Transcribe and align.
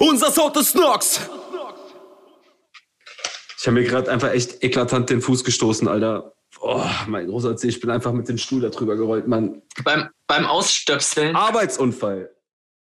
Unser 0.00 0.30
Sound 0.30 0.56
ist 0.56 0.74
Nox! 0.74 1.20
Ich 3.58 3.66
habe 3.66 3.74
mir 3.74 3.84
gerade 3.84 4.10
einfach 4.10 4.32
echt 4.32 4.64
eklatant 4.64 5.10
den 5.10 5.20
Fuß 5.20 5.44
gestoßen, 5.44 5.86
Alter. 5.88 6.32
Oh, 6.62 6.82
mein 7.06 7.26
großer 7.26 7.54
Zeh, 7.58 7.68
ich 7.68 7.80
bin 7.80 7.90
einfach 7.90 8.12
mit 8.12 8.26
dem 8.26 8.38
Stuhl 8.38 8.62
da 8.62 8.70
drüber 8.70 8.96
gerollt, 8.96 9.28
Mann. 9.28 9.60
Beim, 9.84 10.08
beim 10.26 10.46
Ausstöpseln. 10.46 11.36
Arbeitsunfall. 11.36 12.30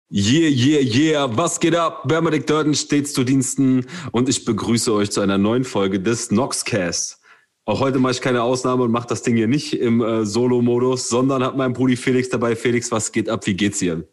Yeah, 0.09 0.49
yeah, 0.49 0.79
yeah. 0.79 1.37
Was 1.37 1.59
geht 1.59 1.75
ab? 1.75 2.07
Bermadik 2.07 2.47
Durden 2.47 2.73
stets 2.73 3.11
zu 3.11 3.25
Diensten 3.25 3.87
und 4.13 4.29
ich 4.29 4.45
begrüße 4.45 4.93
euch 4.93 5.11
zu 5.11 5.19
einer 5.19 5.37
neuen 5.37 5.65
Folge 5.65 5.99
des 5.99 6.31
Noxcast. 6.31 7.19
Auch 7.65 7.81
heute 7.81 7.99
mache 7.99 8.13
ich 8.13 8.21
keine 8.21 8.41
Ausnahme 8.41 8.83
und 8.83 8.91
mache 8.91 9.07
das 9.07 9.21
Ding 9.21 9.35
hier 9.35 9.47
nicht 9.47 9.73
im 9.73 10.01
äh, 10.01 10.25
Solo-Modus, 10.25 11.09
sondern 11.09 11.43
habe 11.43 11.57
meinen 11.57 11.73
Brudi 11.73 11.97
Felix 11.97 12.29
dabei. 12.29 12.55
Felix, 12.55 12.89
was 12.89 13.11
geht 13.11 13.27
ab? 13.27 13.45
Wie 13.45 13.53
geht's 13.53 13.79
dir? 13.79 14.07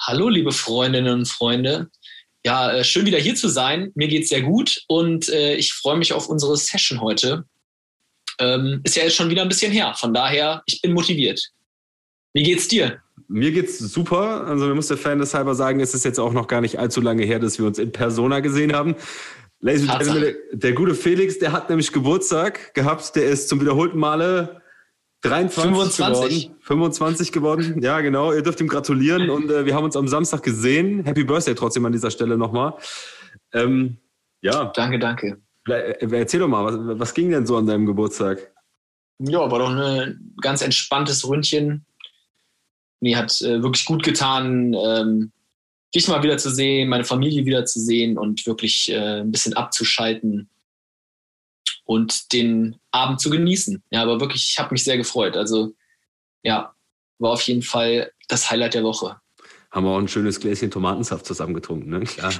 Hallo, 0.00 0.28
liebe 0.28 0.52
Freundinnen 0.52 1.20
und 1.20 1.28
Freunde. 1.28 1.90
Ja, 2.46 2.72
äh, 2.72 2.84
schön 2.84 3.06
wieder 3.06 3.18
hier 3.18 3.34
zu 3.34 3.48
sein. 3.48 3.90
Mir 3.96 4.06
geht's 4.06 4.28
sehr 4.28 4.42
gut 4.42 4.84
und 4.86 5.28
äh, 5.30 5.56
ich 5.56 5.72
freue 5.72 5.96
mich 5.96 6.12
auf 6.12 6.28
unsere 6.28 6.56
Session 6.56 7.00
heute. 7.00 7.44
Ähm, 8.38 8.82
ist 8.84 8.94
ja 8.94 9.02
jetzt 9.02 9.16
schon 9.16 9.30
wieder 9.30 9.42
ein 9.42 9.48
bisschen 9.48 9.72
her. 9.72 9.94
Von 9.96 10.14
daher, 10.14 10.62
ich 10.66 10.80
bin 10.80 10.92
motiviert. 10.92 11.42
Wie 12.34 12.44
geht's 12.44 12.68
dir? 12.68 13.00
Mir 13.26 13.50
geht's 13.50 13.80
super. 13.80 14.46
Also, 14.46 14.68
wir 14.68 14.76
muss 14.76 14.86
der 14.86 14.96
Fan 14.96 15.20
halber 15.20 15.56
sagen, 15.56 15.80
es 15.80 15.92
ist 15.92 16.04
jetzt 16.04 16.20
auch 16.20 16.32
noch 16.32 16.46
gar 16.46 16.60
nicht 16.60 16.78
allzu 16.78 17.00
lange 17.00 17.24
her, 17.24 17.40
dass 17.40 17.58
wir 17.58 17.66
uns 17.66 17.80
in 17.80 17.90
Persona 17.90 18.38
gesehen 18.38 18.72
haben. 18.72 18.94
Ladies 19.58 19.88
and 19.88 19.98
Gentlemen, 19.98 20.22
der, 20.52 20.58
der 20.58 20.72
gute 20.74 20.94
Felix, 20.94 21.40
der 21.40 21.50
hat 21.50 21.68
nämlich 21.68 21.90
Geburtstag 21.90 22.74
gehabt. 22.74 23.16
Der 23.16 23.24
ist 23.24 23.48
zum 23.48 23.60
wiederholten 23.60 23.98
Male 23.98 24.62
23 25.22 25.62
25. 25.62 26.42
geworden. 26.42 26.56
25 26.60 27.32
geworden. 27.32 27.82
Ja, 27.82 28.00
genau. 28.00 28.32
Ihr 28.32 28.42
dürft 28.42 28.60
ihm 28.60 28.68
gratulieren 28.68 29.30
und 29.30 29.50
äh, 29.50 29.66
wir 29.66 29.74
haben 29.74 29.84
uns 29.84 29.96
am 29.96 30.08
Samstag 30.08 30.42
gesehen. 30.42 31.04
Happy 31.04 31.24
Birthday 31.24 31.54
trotzdem 31.54 31.84
an 31.86 31.92
dieser 31.92 32.10
Stelle 32.10 32.36
nochmal. 32.36 32.74
Ähm, 33.52 33.98
ja. 34.40 34.72
Danke, 34.74 34.98
danke. 34.98 35.40
Äh, 35.68 36.06
erzähl 36.10 36.40
doch 36.40 36.48
mal, 36.48 36.64
was, 36.64 36.98
was 36.98 37.14
ging 37.14 37.30
denn 37.30 37.46
so 37.46 37.56
an 37.56 37.66
deinem 37.66 37.86
Geburtstag? 37.86 38.52
Ja, 39.18 39.50
war 39.50 39.58
doch 39.58 39.70
ein 39.70 40.34
ganz 40.40 40.62
entspanntes 40.62 41.26
Ründchen. 41.26 41.86
Mir 43.00 43.16
hat 43.16 43.40
äh, 43.42 43.62
wirklich 43.62 43.84
gut 43.84 44.02
getan, 44.02 44.74
ähm, 44.74 45.32
dich 45.94 46.08
mal 46.08 46.22
wieder 46.22 46.38
zu 46.38 46.50
sehen, 46.50 46.88
meine 46.88 47.04
Familie 47.04 47.46
wieder 47.46 47.64
zu 47.64 47.80
sehen 47.80 48.18
und 48.18 48.46
wirklich 48.46 48.90
äh, 48.90 49.20
ein 49.20 49.30
bisschen 49.30 49.54
abzuschalten 49.54 50.48
und 51.86 52.32
den 52.32 52.76
Abend 52.90 53.20
zu 53.20 53.30
genießen. 53.30 53.82
Ja, 53.90 54.02
aber 54.02 54.20
wirklich, 54.20 54.50
ich 54.50 54.58
habe 54.58 54.74
mich 54.74 54.84
sehr 54.84 54.98
gefreut. 54.98 55.36
Also 55.36 55.74
ja, 56.42 56.74
war 57.18 57.30
auf 57.30 57.42
jeden 57.42 57.62
Fall 57.62 58.12
das 58.28 58.50
Highlight 58.50 58.74
der 58.74 58.82
Woche. 58.84 59.20
Haben 59.70 59.84
wir 59.84 59.90
auch 59.90 59.98
ein 59.98 60.08
schönes 60.08 60.40
Gläschen 60.40 60.70
Tomatensaft 60.70 61.26
zusammen 61.26 61.52
getrunken, 61.52 61.90
ne? 61.90 62.00
Klar. 62.00 62.32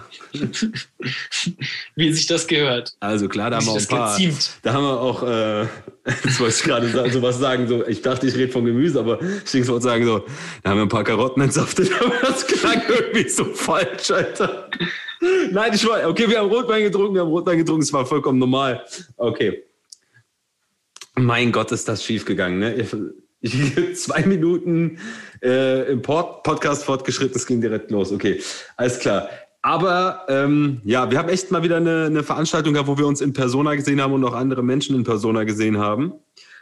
Wie 1.95 2.13
sich 2.13 2.27
das 2.27 2.47
gehört. 2.47 2.97
Also 3.01 3.29
klar, 3.29 3.51
da 3.51 3.57
haben 3.57 3.67
wir 3.67 3.73
auch 3.73 3.79
ein 3.79 3.87
paar. 3.87 4.17
Geziemt. 4.17 4.51
Da 4.63 4.73
haben 4.73 4.85
wir 4.85 5.01
auch, 5.01 5.23
äh, 5.23 5.63
jetzt 6.25 6.41
wollte 6.41 6.55
ich 6.55 6.63
gerade 6.63 7.11
so 7.11 7.23
was 7.23 7.39
sagen, 7.39 7.67
so, 7.69 7.87
ich 7.87 8.01
dachte, 8.01 8.27
ich 8.27 8.35
rede 8.37 8.53
von 8.53 8.65
Gemüse, 8.65 9.01
aber 9.01 9.21
ich 9.21 9.69
wollte 9.69 9.83
sagen, 9.83 10.05
so, 10.05 10.25
da 10.63 10.71
haben 10.71 10.79
wir 10.79 10.83
ein 10.83 10.89
paar 10.89 11.05
Karotten 11.05 11.43
entsaftet, 11.43 11.91
aber 12.01 12.15
das 12.23 12.47
klang 12.47 12.83
irgendwie 12.89 13.29
so 13.29 13.45
falsch, 13.45 14.11
Alter. 14.11 14.71
Nein, 15.51 15.73
ich 15.75 15.87
war, 15.87 16.09
okay, 16.09 16.29
wir 16.29 16.39
haben 16.39 16.49
Rotwein 16.49 16.85
getrunken, 16.85 17.15
wir 17.15 17.23
haben 17.23 17.31
Rotwein 17.31 17.59
getrunken, 17.59 17.83
es 17.83 17.93
war 17.93 18.07
vollkommen 18.07 18.39
normal. 18.39 18.85
Okay. 19.17 19.65
Mein 21.17 21.51
Gott, 21.51 21.73
ist 21.73 21.89
das 21.89 22.05
schief 22.05 22.25
gegangen, 22.25 22.59
ne? 22.59 22.87
Ich, 23.47 23.95
zwei 23.95 24.23
Minuten 24.23 24.99
äh, 25.43 25.91
im 25.91 26.03
Pod 26.03 26.43
Podcast 26.43 26.85
fortgeschritten, 26.85 27.37
es 27.37 27.47
ging 27.47 27.61
direkt 27.61 27.91
los. 27.91 28.13
Okay, 28.13 28.41
alles 28.77 28.99
klar. 28.99 29.29
Aber 29.63 30.25
ähm, 30.29 30.81
ja, 30.85 31.11
wir 31.11 31.19
haben 31.19 31.29
echt 31.29 31.51
mal 31.51 31.63
wieder 31.63 31.79
eine, 31.79 32.07
eine 32.07 32.23
Veranstaltung 32.23 32.75
gehabt, 32.75 32.89
wo 32.89 32.99
wir 32.99 33.07
uns 33.07 33.21
in 33.21 33.33
Persona 33.33 33.75
gesehen 33.75 34.01
haben 34.01 34.13
und 34.13 34.25
auch 34.25 34.35
andere 34.35 34.63
Menschen 34.63 34.95
in 34.95 35.03
Persona 35.03 35.45
gesehen 35.45 35.79
haben 35.79 36.13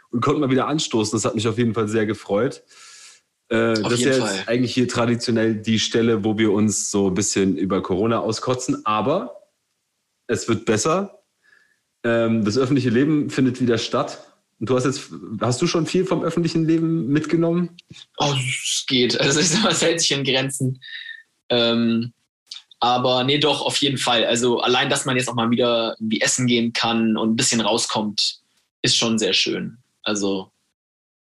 und 0.09 0.21
konnten 0.21 0.41
mal 0.41 0.49
wieder 0.49 0.67
anstoßen. 0.67 1.15
Das 1.15 1.25
hat 1.25 1.35
mich 1.35 1.47
auf 1.47 1.57
jeden 1.57 1.73
Fall 1.73 1.87
sehr 1.87 2.05
gefreut. 2.05 2.63
Äh, 3.49 3.73
das 3.73 3.93
ist 3.93 4.05
ja 4.05 4.13
jetzt 4.13 4.47
eigentlich 4.47 4.73
hier 4.73 4.87
traditionell 4.87 5.55
die 5.55 5.79
Stelle, 5.79 6.23
wo 6.23 6.37
wir 6.37 6.51
uns 6.51 6.89
so 6.89 7.09
ein 7.09 7.13
bisschen 7.13 7.57
über 7.57 7.81
Corona 7.83 8.19
auskotzen. 8.19 8.85
Aber 8.85 9.49
es 10.27 10.47
wird 10.47 10.65
besser. 10.65 11.19
Ähm, 12.03 12.43
das 12.43 12.57
öffentliche 12.57 12.89
Leben 12.89 13.29
findet 13.29 13.61
wieder 13.61 13.77
statt. 13.77 14.34
Und 14.59 14.69
du 14.69 14.75
hast 14.75 14.85
jetzt, 14.85 15.11
hast 15.41 15.61
du 15.61 15.67
schon 15.67 15.85
viel 15.85 16.05
vom 16.05 16.23
öffentlichen 16.23 16.65
Leben 16.65 17.07
mitgenommen? 17.07 17.75
Oh, 18.17 18.33
es 18.37 18.85
geht. 18.87 19.19
Also 19.19 19.39
es 19.69 19.81
hält 19.81 19.99
sich 19.99 20.11
in 20.11 20.23
Grenzen. 20.23 20.81
Ähm, 21.49 22.13
aber 22.79 23.23
nee, 23.23 23.37
doch, 23.37 23.61
auf 23.61 23.77
jeden 23.77 23.97
Fall. 23.97 24.25
Also 24.25 24.59
allein, 24.59 24.89
dass 24.89 25.05
man 25.05 25.17
jetzt 25.17 25.27
auch 25.29 25.35
mal 25.35 25.49
wieder 25.49 25.95
irgendwie 25.99 26.21
essen 26.21 26.47
gehen 26.47 26.73
kann 26.73 27.17
und 27.17 27.31
ein 27.31 27.35
bisschen 27.35 27.61
rauskommt, 27.61 28.39
ist 28.81 28.95
schon 28.95 29.17
sehr 29.17 29.33
schön. 29.33 29.77
Also 30.03 30.51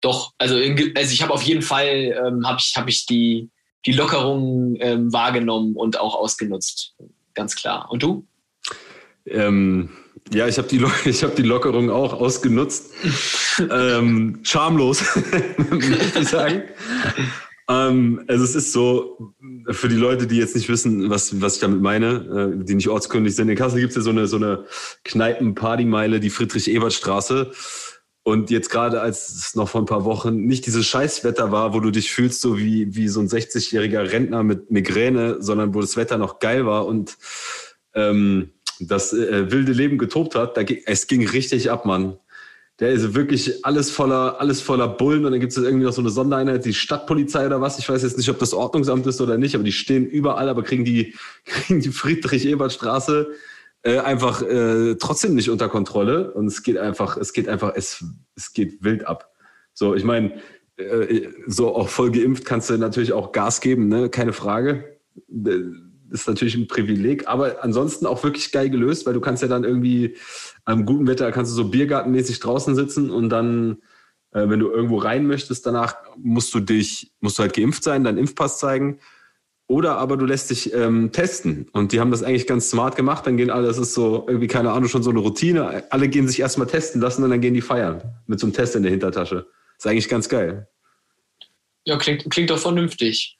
doch, 0.01 0.33
also, 0.39 0.57
in, 0.57 0.97
also 0.97 1.13
ich 1.13 1.21
habe 1.21 1.33
auf 1.33 1.43
jeden 1.43 1.61
Fall 1.61 2.19
ähm, 2.25 2.47
habe 2.47 2.59
ich, 2.59 2.73
hab 2.75 2.87
ich 2.87 3.05
die, 3.05 3.49
die 3.85 3.91
Lockerung 3.91 4.75
ähm, 4.79 5.13
wahrgenommen 5.13 5.75
und 5.75 5.99
auch 5.99 6.15
ausgenutzt. 6.15 6.95
Ganz 7.33 7.55
klar. 7.55 7.89
Und 7.91 8.03
du? 8.03 8.25
Ähm, 9.25 9.89
ja, 10.33 10.47
ich 10.47 10.57
habe 10.57 10.67
die, 10.67 10.83
ich 11.09 11.23
hab 11.23 11.35
die 11.35 11.43
Lockerung 11.43 11.89
auch 11.89 12.13
ausgenutzt. 12.13 12.91
ähm, 13.69 14.39
schamlos, 14.43 15.03
möchte 15.69 16.19
ich 16.19 16.27
sagen. 16.27 16.63
ähm, 17.69 18.23
also 18.27 18.43
es 18.43 18.55
ist 18.55 18.71
so, 18.71 19.35
für 19.69 19.89
die 19.89 19.95
Leute, 19.95 20.27
die 20.27 20.37
jetzt 20.37 20.55
nicht 20.55 20.69
wissen, 20.69 21.09
was, 21.09 21.41
was 21.41 21.55
ich 21.55 21.61
damit 21.61 21.81
meine, 21.81 22.55
äh, 22.59 22.63
die 22.63 22.75
nicht 22.75 22.89
ortskundig 22.89 23.35
sind, 23.35 23.49
in 23.49 23.55
Kassel 23.55 23.79
gibt 23.79 23.91
es 23.91 23.97
ja 23.97 24.01
so 24.01 24.11
eine, 24.11 24.27
so 24.27 24.37
eine 24.37 24.65
Kneipen-Partymeile, 25.03 26.19
die 26.19 26.29
Friedrich-Ebert-Straße. 26.29 27.51
Und 28.23 28.51
jetzt 28.51 28.69
gerade, 28.69 29.01
als 29.01 29.29
es 29.29 29.55
noch 29.55 29.69
vor 29.69 29.81
ein 29.81 29.87
paar 29.87 30.05
Wochen 30.05 30.45
nicht 30.45 30.67
dieses 30.67 30.85
Scheißwetter 30.85 31.51
war, 31.51 31.73
wo 31.73 31.79
du 31.79 31.89
dich 31.89 32.11
fühlst 32.11 32.39
so 32.39 32.57
wie, 32.59 32.95
wie 32.95 33.07
so 33.07 33.19
ein 33.19 33.27
60-jähriger 33.27 34.11
Rentner 34.11 34.43
mit 34.43 34.69
Migräne, 34.69 35.37
sondern 35.39 35.73
wo 35.73 35.81
das 35.81 35.97
Wetter 35.97 36.19
noch 36.19 36.37
geil 36.37 36.67
war 36.67 36.85
und 36.85 37.17
ähm, 37.95 38.51
das 38.87 39.13
äh, 39.13 39.51
wilde 39.51 39.71
Leben 39.71 39.97
getobt 39.97 40.35
hat, 40.35 40.57
da, 40.57 40.61
es 40.85 41.07
ging 41.07 41.27
richtig 41.27 41.69
ab, 41.69 41.85
Mann. 41.85 42.17
Der 42.79 42.89
ist 42.89 43.13
wirklich 43.13 43.63
alles 43.63 43.91
voller, 43.91 44.39
alles 44.39 44.59
voller 44.59 44.87
Bullen 44.87 45.23
und 45.25 45.31
dann 45.31 45.39
gibt 45.39 45.51
es 45.51 45.57
irgendwie 45.57 45.85
noch 45.85 45.93
so 45.93 46.01
eine 46.01 46.09
Sondereinheit, 46.09 46.65
die 46.65 46.73
Stadtpolizei 46.73 47.45
oder 47.45 47.61
was. 47.61 47.77
Ich 47.77 47.87
weiß 47.87 48.01
jetzt 48.01 48.17
nicht, 48.17 48.29
ob 48.29 48.39
das 48.39 48.53
Ordnungsamt 48.53 49.05
ist 49.05 49.21
oder 49.21 49.37
nicht, 49.37 49.53
aber 49.53 49.63
die 49.63 49.71
stehen 49.71 50.07
überall, 50.07 50.49
aber 50.49 50.63
kriegen 50.63 50.83
die, 50.83 51.13
kriegen 51.45 51.79
die 51.79 51.89
Friedrich-Ebert-Straße 51.89 53.27
äh, 53.83 53.99
einfach 53.99 54.41
äh, 54.41 54.95
trotzdem 54.95 55.35
nicht 55.35 55.49
unter 55.49 55.69
Kontrolle. 55.69 56.33
Und 56.33 56.47
es 56.47 56.63
geht 56.63 56.77
einfach, 56.77 57.17
es 57.17 57.33
geht 57.33 57.47
einfach, 57.47 57.73
es, 57.75 58.03
es 58.35 58.53
geht 58.53 58.83
wild 58.83 59.05
ab. 59.05 59.31
So, 59.73 59.93
ich 59.93 60.03
meine, 60.03 60.41
äh, 60.77 61.27
so 61.45 61.75
auch 61.75 61.89
voll 61.89 62.11
geimpft 62.11 62.45
kannst 62.45 62.71
du 62.71 62.77
natürlich 62.77 63.13
auch 63.13 63.31
Gas 63.31 63.61
geben, 63.61 63.89
ne? 63.89 64.09
Keine 64.09 64.33
Frage 64.33 64.97
ist 66.11 66.27
natürlich 66.27 66.55
ein 66.55 66.67
Privileg, 66.67 67.27
aber 67.27 67.63
ansonsten 67.63 68.05
auch 68.05 68.23
wirklich 68.23 68.51
geil 68.51 68.69
gelöst, 68.69 69.05
weil 69.05 69.13
du 69.13 69.21
kannst 69.21 69.41
ja 69.41 69.47
dann 69.47 69.63
irgendwie 69.63 70.17
am 70.65 70.85
guten 70.85 71.07
Wetter 71.07 71.31
kannst 71.31 71.51
du 71.51 71.55
so 71.55 71.69
biergartenmäßig 71.69 72.39
draußen 72.39 72.75
sitzen 72.75 73.09
und 73.09 73.29
dann, 73.29 73.77
äh, 74.31 74.47
wenn 74.47 74.59
du 74.59 74.69
irgendwo 74.69 74.97
rein 74.97 75.25
möchtest, 75.25 75.65
danach 75.65 75.95
musst 76.17 76.53
du 76.53 76.59
dich, 76.59 77.11
musst 77.19 77.39
du 77.39 77.43
halt 77.43 77.53
geimpft 77.53 77.83
sein, 77.83 78.03
deinen 78.03 78.17
Impfpass 78.17 78.59
zeigen. 78.59 78.99
Oder 79.67 79.97
aber 79.99 80.17
du 80.17 80.25
lässt 80.25 80.49
dich 80.49 80.73
ähm, 80.73 81.13
testen. 81.13 81.69
Und 81.71 81.93
die 81.93 82.01
haben 82.01 82.11
das 82.11 82.23
eigentlich 82.23 82.45
ganz 82.45 82.69
smart 82.69 82.97
gemacht. 82.97 83.25
Dann 83.25 83.37
gehen 83.37 83.49
alle, 83.49 83.67
das 83.67 83.77
ist 83.77 83.93
so 83.93 84.25
irgendwie, 84.27 84.47
keine 84.47 84.69
Ahnung, 84.73 84.89
schon 84.89 85.01
so 85.01 85.11
eine 85.11 85.19
Routine. 85.19 85.85
Alle 85.91 86.09
gehen 86.09 86.27
sich 86.27 86.41
erstmal 86.41 86.67
testen 86.67 86.99
lassen 86.99 87.23
und 87.23 87.29
dann 87.29 87.39
gehen 87.39 87.53
die 87.53 87.61
feiern. 87.61 88.01
Mit 88.27 88.41
so 88.41 88.47
einem 88.47 88.53
Test 88.53 88.75
in 88.75 88.83
der 88.83 88.91
Hintertasche. 88.91 89.47
Ist 89.77 89.87
eigentlich 89.87 90.09
ganz 90.09 90.27
geil. 90.27 90.67
Ja, 91.85 91.97
klingt, 91.97 92.29
klingt 92.29 92.49
doch 92.49 92.59
vernünftig. 92.59 93.39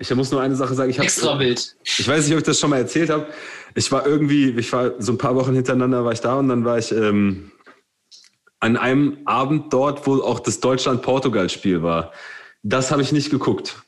Ich 0.00 0.12
muss 0.14 0.30
nur 0.30 0.40
eine 0.40 0.56
Sache 0.56 0.74
sagen. 0.74 0.90
Ich 0.90 0.98
Extra 0.98 1.38
wild. 1.38 1.76
Ich 1.84 2.08
weiß 2.08 2.24
nicht, 2.24 2.32
ob 2.32 2.38
ich 2.38 2.44
das 2.44 2.58
schon 2.58 2.70
mal 2.70 2.78
erzählt 2.78 3.10
habe. 3.10 3.26
Ich 3.74 3.92
war 3.92 4.06
irgendwie, 4.06 4.48
ich 4.58 4.72
war 4.72 4.94
so 4.98 5.12
ein 5.12 5.18
paar 5.18 5.36
Wochen 5.36 5.54
hintereinander 5.54 6.04
war 6.06 6.12
ich 6.12 6.20
da 6.20 6.38
und 6.38 6.48
dann 6.48 6.64
war 6.64 6.78
ich 6.78 6.90
ähm, 6.90 7.52
an 8.60 8.78
einem 8.78 9.18
Abend 9.26 9.72
dort, 9.74 10.06
wo 10.06 10.22
auch 10.22 10.40
das 10.40 10.60
Deutschland-Portugal-Spiel 10.60 11.82
war. 11.82 12.12
Das 12.62 12.90
habe 12.90 13.02
ich 13.02 13.12
nicht 13.12 13.30
geguckt. 13.30 13.82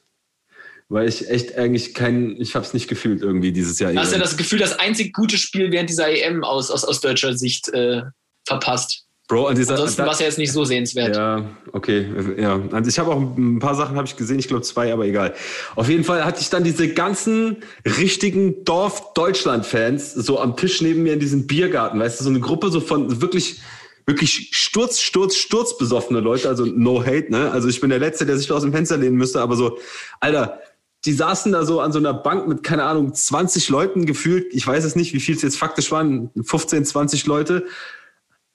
Weil 0.90 1.08
ich 1.08 1.30
echt 1.30 1.56
eigentlich 1.56 1.94
kein, 1.94 2.38
ich 2.38 2.54
habe 2.54 2.66
es 2.66 2.74
nicht 2.74 2.88
gefühlt 2.88 3.22
irgendwie 3.22 3.50
dieses 3.50 3.78
Jahr. 3.78 3.94
Hast 3.94 4.12
du 4.12 4.16
ja 4.16 4.22
das 4.22 4.36
Gefühl, 4.36 4.58
das 4.58 4.78
einzig 4.78 5.14
gute 5.14 5.38
Spiel 5.38 5.72
während 5.72 5.88
dieser 5.88 6.10
EM 6.10 6.44
aus, 6.44 6.70
aus, 6.70 6.84
aus 6.84 7.00
deutscher 7.00 7.34
Sicht 7.34 7.70
äh, 7.70 8.02
verpasst? 8.46 9.06
Bro, 9.32 9.46
an 9.46 9.56
dieser, 9.56 9.72
Ansonsten 9.72 10.02
war 10.02 10.12
es 10.12 10.18
ja 10.18 10.26
jetzt 10.26 10.36
nicht 10.36 10.52
so 10.52 10.62
sehenswert. 10.66 11.16
Ja, 11.16 11.42
okay. 11.72 12.06
Ja. 12.36 12.60
Also 12.70 12.90
ich 12.90 12.98
habe 12.98 13.12
auch 13.12 13.18
ein 13.18 13.60
paar 13.60 13.74
Sachen 13.74 13.96
habe 13.96 14.06
ich 14.06 14.14
gesehen, 14.14 14.38
ich 14.38 14.46
glaube 14.46 14.62
zwei, 14.62 14.92
aber 14.92 15.06
egal. 15.06 15.32
Auf 15.74 15.88
jeden 15.88 16.04
Fall 16.04 16.22
hatte 16.26 16.42
ich 16.42 16.50
dann 16.50 16.64
diese 16.64 16.92
ganzen 16.92 17.56
richtigen 17.96 18.62
Dorf-Deutschland-Fans 18.64 20.12
so 20.12 20.38
am 20.38 20.54
Tisch 20.58 20.82
neben 20.82 21.02
mir 21.02 21.14
in 21.14 21.18
diesem 21.18 21.46
Biergarten, 21.46 21.98
weißt 21.98 22.20
du, 22.20 22.24
so 22.24 22.28
eine 22.28 22.40
Gruppe 22.40 22.68
so 22.70 22.80
von 22.80 23.22
wirklich 23.22 23.62
wirklich 24.04 24.50
Sturz, 24.52 25.00
Sturz, 25.00 25.36
Sturz 25.36 25.78
besoffene 25.78 26.20
Leute, 26.20 26.50
also 26.50 26.66
no 26.66 27.00
hate, 27.02 27.30
ne? 27.30 27.50
Also 27.52 27.68
ich 27.68 27.80
bin 27.80 27.88
der 27.88 28.00
Letzte, 28.00 28.26
der 28.26 28.36
sich 28.36 28.48
da 28.48 28.56
aus 28.56 28.62
dem 28.62 28.72
Fenster 28.72 28.98
lehnen 28.98 29.16
müsste, 29.16 29.40
aber 29.40 29.56
so, 29.56 29.78
Alter, 30.20 30.60
die 31.06 31.12
saßen 31.14 31.52
da 31.52 31.64
so 31.64 31.80
an 31.80 31.92
so 31.92 31.98
einer 31.98 32.12
Bank 32.12 32.48
mit, 32.48 32.62
keine 32.62 32.84
Ahnung, 32.84 33.14
20 33.14 33.70
Leuten 33.70 34.04
gefühlt. 34.04 34.52
Ich 34.52 34.66
weiß 34.66 34.84
es 34.84 34.94
nicht, 34.94 35.14
wie 35.14 35.20
viel 35.20 35.36
es 35.36 35.42
jetzt 35.42 35.56
faktisch 35.56 35.90
waren, 35.90 36.28
15, 36.44 36.84
20 36.84 37.24
Leute. 37.26 37.64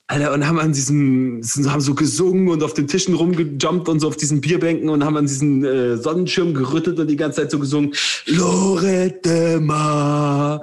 Alter, 0.10 0.32
und 0.32 0.48
haben 0.48 0.58
an 0.58 0.72
diesem, 0.72 1.42
haben 1.68 1.82
so 1.82 1.94
gesungen 1.94 2.48
und 2.48 2.64
auf 2.64 2.74
den 2.74 2.88
Tischen 2.88 3.14
rumgejumpt 3.14 3.90
und 3.90 4.00
so 4.00 4.08
auf 4.08 4.16
diesen 4.16 4.40
Bierbänken 4.40 4.90
und 4.90 5.04
haben 5.04 5.18
an 5.18 5.26
diesen 5.26 5.66
äh, 5.66 5.98
Sonnenschirm 5.98 6.54
gerüttelt 6.54 6.98
und 6.98 7.08
die 7.08 7.18
ganze 7.18 7.42
Zeit 7.42 7.52
so 7.52 7.60
gesungen, 7.60 7.94
Lorette 8.26 9.60
Ma. 9.60 10.62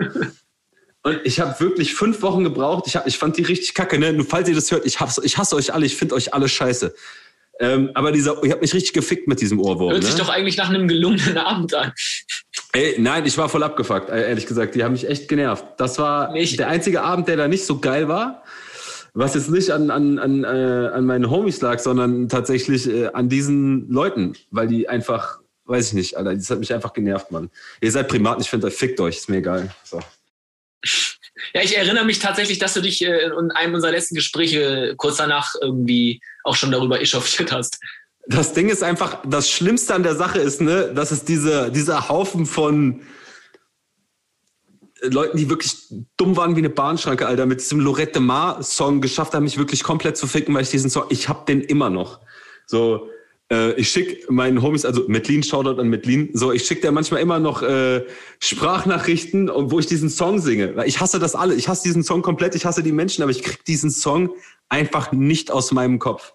und 1.03 1.21
ich 1.25 1.41
habe 1.41 1.61
wirklich 1.61 1.95
fünf 1.95 2.23
Wochen 2.23 2.43
gebraucht. 2.43 2.85
Ich, 2.87 2.97
hab, 2.97 3.07
ich 3.07 3.19
fand 3.19 3.37
die 3.37 3.43
richtig 3.43 3.75
kacke, 3.75 3.99
ne? 3.99 4.15
Nur 4.15 4.25
falls 4.25 4.49
ihr 4.49 4.55
das 4.55 4.71
hört, 4.71 4.87
ich, 4.87 4.99
hab's, 4.99 5.21
ich 5.23 5.37
hasse 5.37 5.57
euch 5.57 5.75
alle, 5.75 5.85
ich 5.85 5.97
finde 5.97 6.15
euch 6.15 6.33
alle 6.33 6.49
scheiße. 6.49 6.95
Ähm, 7.61 7.91
aber 7.93 8.13
dieser, 8.13 8.43
ich 8.43 8.51
habe 8.51 8.63
mich 8.63 8.73
richtig 8.73 8.95
gefickt 8.95 9.29
mit 9.29 9.43
diesem 9.43 9.61
Ohrwurm. 9.61 9.93
Hört 9.93 10.03
ne? 10.03 10.09
sich 10.09 10.17
doch 10.17 10.31
eigentlich 10.31 10.57
nach 10.57 10.71
einem 10.71 10.89
gelungenen 10.89 11.37
Abend 11.37 11.75
an. 11.75 11.93
Ey, 12.73 12.97
nein, 12.99 13.27
ich 13.27 13.37
war 13.37 13.51
voll 13.51 13.63
abgefuckt, 13.63 14.09
ehrlich 14.09 14.47
gesagt. 14.47 14.75
Die 14.75 14.83
haben 14.83 14.93
mich 14.93 15.07
echt 15.07 15.29
genervt. 15.29 15.65
Das 15.77 15.99
war 15.99 16.33
nicht. 16.33 16.59
der 16.59 16.69
einzige 16.69 17.03
Abend, 17.03 17.29
der 17.29 17.37
da 17.37 17.47
nicht 17.47 17.67
so 17.67 17.79
geil 17.79 18.09
war. 18.09 18.43
Was 19.17 19.35
jetzt 19.35 19.49
nicht 19.49 19.71
an, 19.71 19.91
an, 19.91 20.19
an, 20.19 20.43
äh, 20.43 20.47
an 20.93 21.07
meinen 21.07 21.31
Homies 21.31 21.61
lag, 21.61 21.79
sondern 21.79 22.29
tatsächlich 22.29 22.89
äh, 22.89 23.07
an 23.07 23.29
diesen 23.29 23.89
Leuten, 23.89 24.35
weil 24.51 24.67
die 24.67 24.89
einfach, 24.89 25.39
weiß 25.67 25.89
ich 25.89 25.93
nicht, 25.95 26.17
Alter, 26.17 26.35
das 26.35 26.51
hat 26.51 26.59
mich 26.59 26.75
einfach 26.75 26.93
genervt, 26.93 27.31
Mann. 27.31 27.49
Ihr 27.81 27.93
seid 27.93 28.09
Primaten, 28.09 28.43
ich 28.43 28.51
finde, 28.51 28.73
fickt 28.73 28.99
euch, 29.01 29.19
ist 29.19 29.29
mir 29.29 29.37
egal. 29.37 29.73
So. 29.85 30.01
Ja, 31.55 31.63
ich 31.63 31.77
erinnere 31.77 32.05
mich 32.05 32.19
tatsächlich, 32.19 32.59
dass 32.59 32.75
du 32.75 32.81
dich 32.81 33.05
äh, 33.05 33.27
in 33.27 33.53
einem 33.53 33.75
unserer 33.75 33.93
letzten 33.93 34.17
Gespräche 34.17 34.95
kurz 34.97 35.19
danach 35.19 35.55
irgendwie 35.61 36.21
auch 36.43 36.57
schon 36.57 36.73
darüber 36.73 37.01
echauffiert 37.01 37.53
hast. 37.53 37.79
Das 38.27 38.53
Ding 38.53 38.69
ist 38.69 38.83
einfach, 38.83 39.23
das 39.27 39.49
Schlimmste 39.49 39.95
an 39.95 40.03
der 40.03 40.17
Sache 40.17 40.41
ist, 40.41 40.61
ne, 40.61 40.93
dass 40.93 41.13
es 41.13 41.25
diese, 41.25 41.71
dieser 41.71 42.09
Haufen 42.09 42.47
von 42.47 43.03
Leuten, 45.11 45.37
die 45.37 45.49
wirklich 45.51 45.77
dumm 46.17 46.37
waren 46.37 46.57
wie 46.57 46.61
eine 46.61 46.71
Bahnschranke, 46.71 47.27
Alter, 47.27 47.47
mit 47.47 47.61
diesem 47.61 47.81
Lorette 47.81 48.21
Mar-Song 48.21 49.01
geschafft 49.01 49.35
haben, 49.35 49.45
mich 49.45 49.59
wirklich 49.59 49.83
komplett 49.83 50.17
zu 50.17 50.27
ficken, 50.27 50.55
weil 50.55 50.63
ich 50.63 50.71
diesen 50.71 50.91
Song, 50.91 51.05
ich 51.11 51.29
hab 51.29 51.47
den 51.47 51.61
immer 51.61 51.91
noch. 51.91 52.21
So, 52.67 53.09
äh, 53.53 53.73
ich 53.75 53.91
schick 53.91 54.31
meinen 54.31 54.63
Homies, 54.63 54.85
also 54.85 55.05
Metlin, 55.09 55.43
Shoutout 55.43 55.81
an 55.81 55.89
Metlin, 55.89 56.31
so, 56.33 56.53
ich 56.53 56.65
schick 56.65 56.83
dir 56.83 56.93
manchmal 56.93 57.21
immer 57.21 57.39
noch 57.39 57.63
äh, 57.63 58.05
Sprachnachrichten, 58.41 59.51
wo 59.53 59.79
ich 59.79 59.87
diesen 59.87 60.09
Song 60.09 60.41
singe. 60.41 60.77
Weil 60.77 60.89
ich 60.89 61.01
hasse 61.01 61.19
das 61.19 61.35
alle, 61.35 61.55
ich 61.55 61.69
hasse 61.69 61.83
diesen 61.85 62.03
Song 62.03 62.23
komplett, 62.23 62.55
ich 62.55 62.65
hasse 62.65 62.83
die 62.83 62.93
Menschen, 62.93 63.23
aber 63.23 63.31
ich 63.31 63.43
krieg 63.43 63.65
diesen 63.65 63.91
Song 63.91 64.31
einfach 64.69 65.13
nicht 65.13 65.51
aus 65.51 65.73
meinem 65.73 65.99
Kopf. 65.99 66.35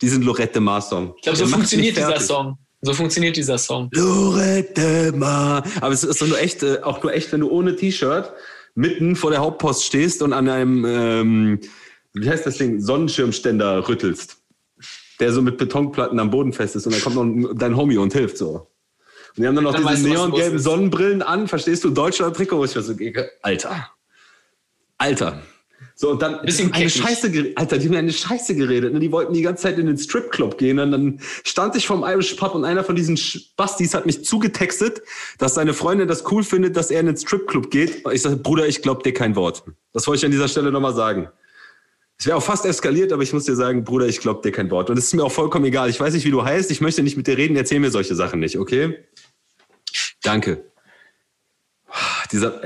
Diesen 0.00 0.22
Lorette 0.22 0.60
Mar-Song. 0.60 1.14
Ich 1.16 1.22
glaube, 1.22 1.38
so 1.38 1.46
funktioniert 1.46 1.96
dieser 1.96 2.20
Song. 2.20 2.56
So 2.80 2.94
funktioniert 2.94 3.36
dieser 3.36 3.58
Song. 3.58 3.90
Lorette 3.92 5.12
Mar. 5.12 5.64
Aber 5.80 5.92
es 5.92 6.04
ist 6.04 6.22
doch 6.22 6.28
nur 6.28 6.40
echt, 6.40 6.62
äh, 6.62 6.80
auch 6.82 7.02
nur 7.02 7.12
echt, 7.12 7.32
wenn 7.32 7.40
du 7.40 7.50
ohne 7.50 7.74
T-Shirt 7.74 8.32
mitten 8.74 9.16
vor 9.16 9.30
der 9.30 9.40
Hauptpost 9.40 9.84
stehst 9.84 10.22
und 10.22 10.32
an 10.32 10.48
einem, 10.48 10.84
ähm, 10.84 11.60
wie 12.14 12.30
heißt 12.30 12.46
das 12.46 12.58
Ding, 12.58 12.80
Sonnenschirmständer 12.80 13.88
rüttelst. 13.88 14.36
Der 15.18 15.32
so 15.32 15.42
mit 15.42 15.58
Betonplatten 15.58 16.20
am 16.20 16.30
Boden 16.30 16.52
fest 16.52 16.76
ist 16.76 16.86
und 16.86 16.92
dann 16.92 17.02
kommt 17.02 17.16
noch 17.16 17.54
dein 17.54 17.76
Homie 17.76 17.96
und 17.96 18.12
hilft 18.12 18.38
so. 18.38 18.70
Und 19.36 19.42
die 19.42 19.46
haben 19.46 19.56
dann 19.56 19.64
noch 19.64 19.74
dann 19.74 19.86
diese 19.88 20.08
neongelben 20.08 20.58
Sonnenbrillen 20.60 21.22
an, 21.22 21.48
verstehst 21.48 21.82
du, 21.82 21.90
Deutschland-Trikot, 21.90 22.58
wo 22.58 22.64
ich 22.64 22.70
so, 22.70 22.94
Alter. 23.42 23.90
Alter. 24.96 25.42
So, 26.00 26.12
und 26.12 26.22
dann 26.22 26.40
Bisschen 26.42 26.72
eine 26.72 26.88
Scheiße, 26.88 27.54
Alter, 27.56 27.76
die 27.76 27.88
haben 27.88 27.96
eine 27.96 28.12
Scheiße 28.12 28.54
geredet. 28.54 28.92
Ne? 28.92 29.00
Die 29.00 29.10
wollten 29.10 29.32
die 29.32 29.42
ganze 29.42 29.64
Zeit 29.64 29.80
in 29.80 29.86
den 29.86 29.98
Stripclub 29.98 30.56
gehen. 30.56 30.78
Und 30.78 30.92
dann 30.92 31.20
stand 31.42 31.74
ich 31.74 31.88
vom 31.88 32.04
Irish 32.04 32.34
Pub 32.34 32.54
und 32.54 32.64
einer 32.64 32.84
von 32.84 32.94
diesen 32.94 33.18
Bastis 33.56 33.94
hat 33.94 34.06
mich 34.06 34.24
zugetextet, 34.24 35.02
dass 35.38 35.54
seine 35.54 35.74
Freundin 35.74 36.06
das 36.06 36.30
cool 36.30 36.44
findet, 36.44 36.76
dass 36.76 36.92
er 36.92 37.00
in 37.00 37.06
den 37.06 37.16
Stripclub 37.16 37.72
geht. 37.72 38.04
Ich 38.12 38.22
sage, 38.22 38.36
Bruder, 38.36 38.68
ich 38.68 38.80
glaub 38.80 39.02
dir 39.02 39.12
kein 39.12 39.34
Wort. 39.34 39.64
Das 39.92 40.06
wollte 40.06 40.18
ich 40.18 40.24
an 40.26 40.30
dieser 40.30 40.46
Stelle 40.46 40.70
nochmal 40.70 40.94
sagen. 40.94 41.30
Es 42.16 42.26
wäre 42.26 42.36
auch 42.36 42.44
fast 42.44 42.64
eskaliert, 42.64 43.12
aber 43.12 43.24
ich 43.24 43.32
muss 43.32 43.46
dir 43.46 43.56
sagen, 43.56 43.82
Bruder, 43.82 44.06
ich 44.06 44.20
glaub 44.20 44.44
dir 44.44 44.52
kein 44.52 44.70
Wort. 44.70 44.90
Und 44.90 44.98
es 44.98 45.06
ist 45.06 45.14
mir 45.14 45.24
auch 45.24 45.32
vollkommen 45.32 45.64
egal. 45.64 45.90
Ich 45.90 45.98
weiß 45.98 46.14
nicht, 46.14 46.24
wie 46.24 46.30
du 46.30 46.44
heißt. 46.44 46.70
Ich 46.70 46.80
möchte 46.80 47.02
nicht 47.02 47.16
mit 47.16 47.26
dir 47.26 47.36
reden. 47.36 47.56
Erzähl 47.56 47.80
mir 47.80 47.90
solche 47.90 48.14
Sachen 48.14 48.38
nicht, 48.38 48.56
okay? 48.56 48.98
Danke 50.22 50.62
dieser, 52.32 52.60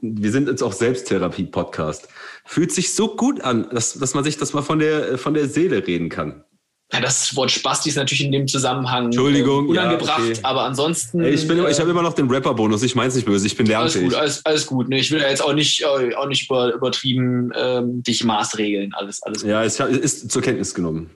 wir 0.00 0.30
sind 0.30 0.48
jetzt 0.48 0.62
auch 0.62 0.72
Selbsttherapie-Podcast. 0.72 2.08
Fühlt 2.44 2.72
sich 2.72 2.94
so 2.94 3.16
gut 3.16 3.40
an, 3.40 3.68
dass, 3.70 3.94
dass 3.94 4.14
man 4.14 4.24
sich 4.24 4.36
das 4.36 4.52
mal 4.52 4.62
von 4.62 4.78
der, 4.78 5.18
von 5.18 5.34
der 5.34 5.48
Seele 5.48 5.86
reden 5.86 6.08
kann. 6.08 6.44
Ja, 6.92 7.00
das 7.00 7.34
Wort 7.34 7.50
Spasti 7.50 7.88
ist 7.88 7.96
natürlich 7.96 8.24
in 8.24 8.30
dem 8.30 8.46
Zusammenhang 8.46 9.06
Entschuldigung, 9.06 9.66
äh, 9.66 9.70
unangebracht, 9.70 10.20
ja, 10.20 10.30
okay. 10.30 10.38
aber 10.44 10.62
ansonsten. 10.62 11.20
Ich 11.24 11.48
äh, 11.50 11.70
ich 11.70 11.80
habe 11.80 11.90
immer 11.90 12.02
noch 12.02 12.12
den 12.12 12.30
Rapper-Bonus, 12.30 12.84
ich 12.84 12.94
meine 12.94 13.08
es 13.08 13.16
nicht 13.16 13.26
böse, 13.26 13.44
ich 13.44 13.56
bin 13.56 13.66
lernfähig. 13.66 14.04
Alles 14.04 14.12
gut, 14.12 14.20
alles, 14.20 14.46
alles 14.46 14.66
gut. 14.66 14.88
Ne? 14.88 15.00
Ich 15.00 15.10
will 15.10 15.20
ja 15.20 15.28
jetzt 15.28 15.42
auch 15.42 15.52
nicht, 15.52 15.82
äh, 15.82 16.14
auch 16.14 16.28
nicht 16.28 16.44
über, 16.44 16.72
übertrieben 16.72 17.50
ähm, 17.56 18.04
dich 18.04 18.22
maßregeln, 18.22 18.94
alles, 18.94 19.20
alles 19.24 19.42
gut. 19.42 19.50
Ja, 19.50 19.64
es 19.64 19.80
ist 19.80 20.30
zur 20.30 20.42
Kenntnis 20.42 20.74
genommen. 20.74 21.10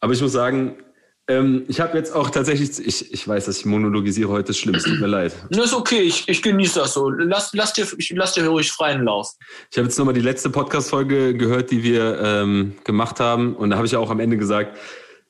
Aber 0.00 0.12
ich 0.12 0.20
muss 0.20 0.32
sagen, 0.32 0.76
ähm, 1.30 1.64
ich 1.68 1.80
habe 1.80 1.96
jetzt 1.96 2.12
auch 2.12 2.28
tatsächlich, 2.28 2.84
ich, 2.84 3.12
ich 3.12 3.28
weiß, 3.28 3.44
dass 3.44 3.58
ich 3.58 3.64
monologisiere 3.64 4.28
heute, 4.28 4.50
ist 4.50 4.58
schlimm, 4.58 4.74
es 4.74 4.82
tut 4.82 4.98
mir 4.98 5.06
leid. 5.06 5.32
Das 5.50 5.66
ist 5.66 5.74
okay, 5.74 6.00
ich, 6.00 6.28
ich 6.28 6.42
genieße 6.42 6.80
das 6.80 6.94
so. 6.94 7.08
Lass, 7.08 7.52
lass, 7.52 7.72
dir, 7.72 7.86
ich, 7.96 8.10
lass 8.10 8.32
dir 8.32 8.46
ruhig 8.48 8.72
freien 8.72 9.04
Lauf. 9.04 9.30
Ich 9.70 9.78
habe 9.78 9.86
jetzt 9.86 9.98
nochmal 9.98 10.14
die 10.14 10.20
letzte 10.20 10.50
Podcast-Folge 10.50 11.36
gehört, 11.36 11.70
die 11.70 11.82
wir 11.84 12.20
ähm, 12.20 12.74
gemacht 12.82 13.20
haben. 13.20 13.54
Und 13.54 13.70
da 13.70 13.76
habe 13.76 13.86
ich 13.86 13.92
ja 13.92 14.00
auch 14.00 14.10
am 14.10 14.18
Ende 14.18 14.36
gesagt, 14.36 14.76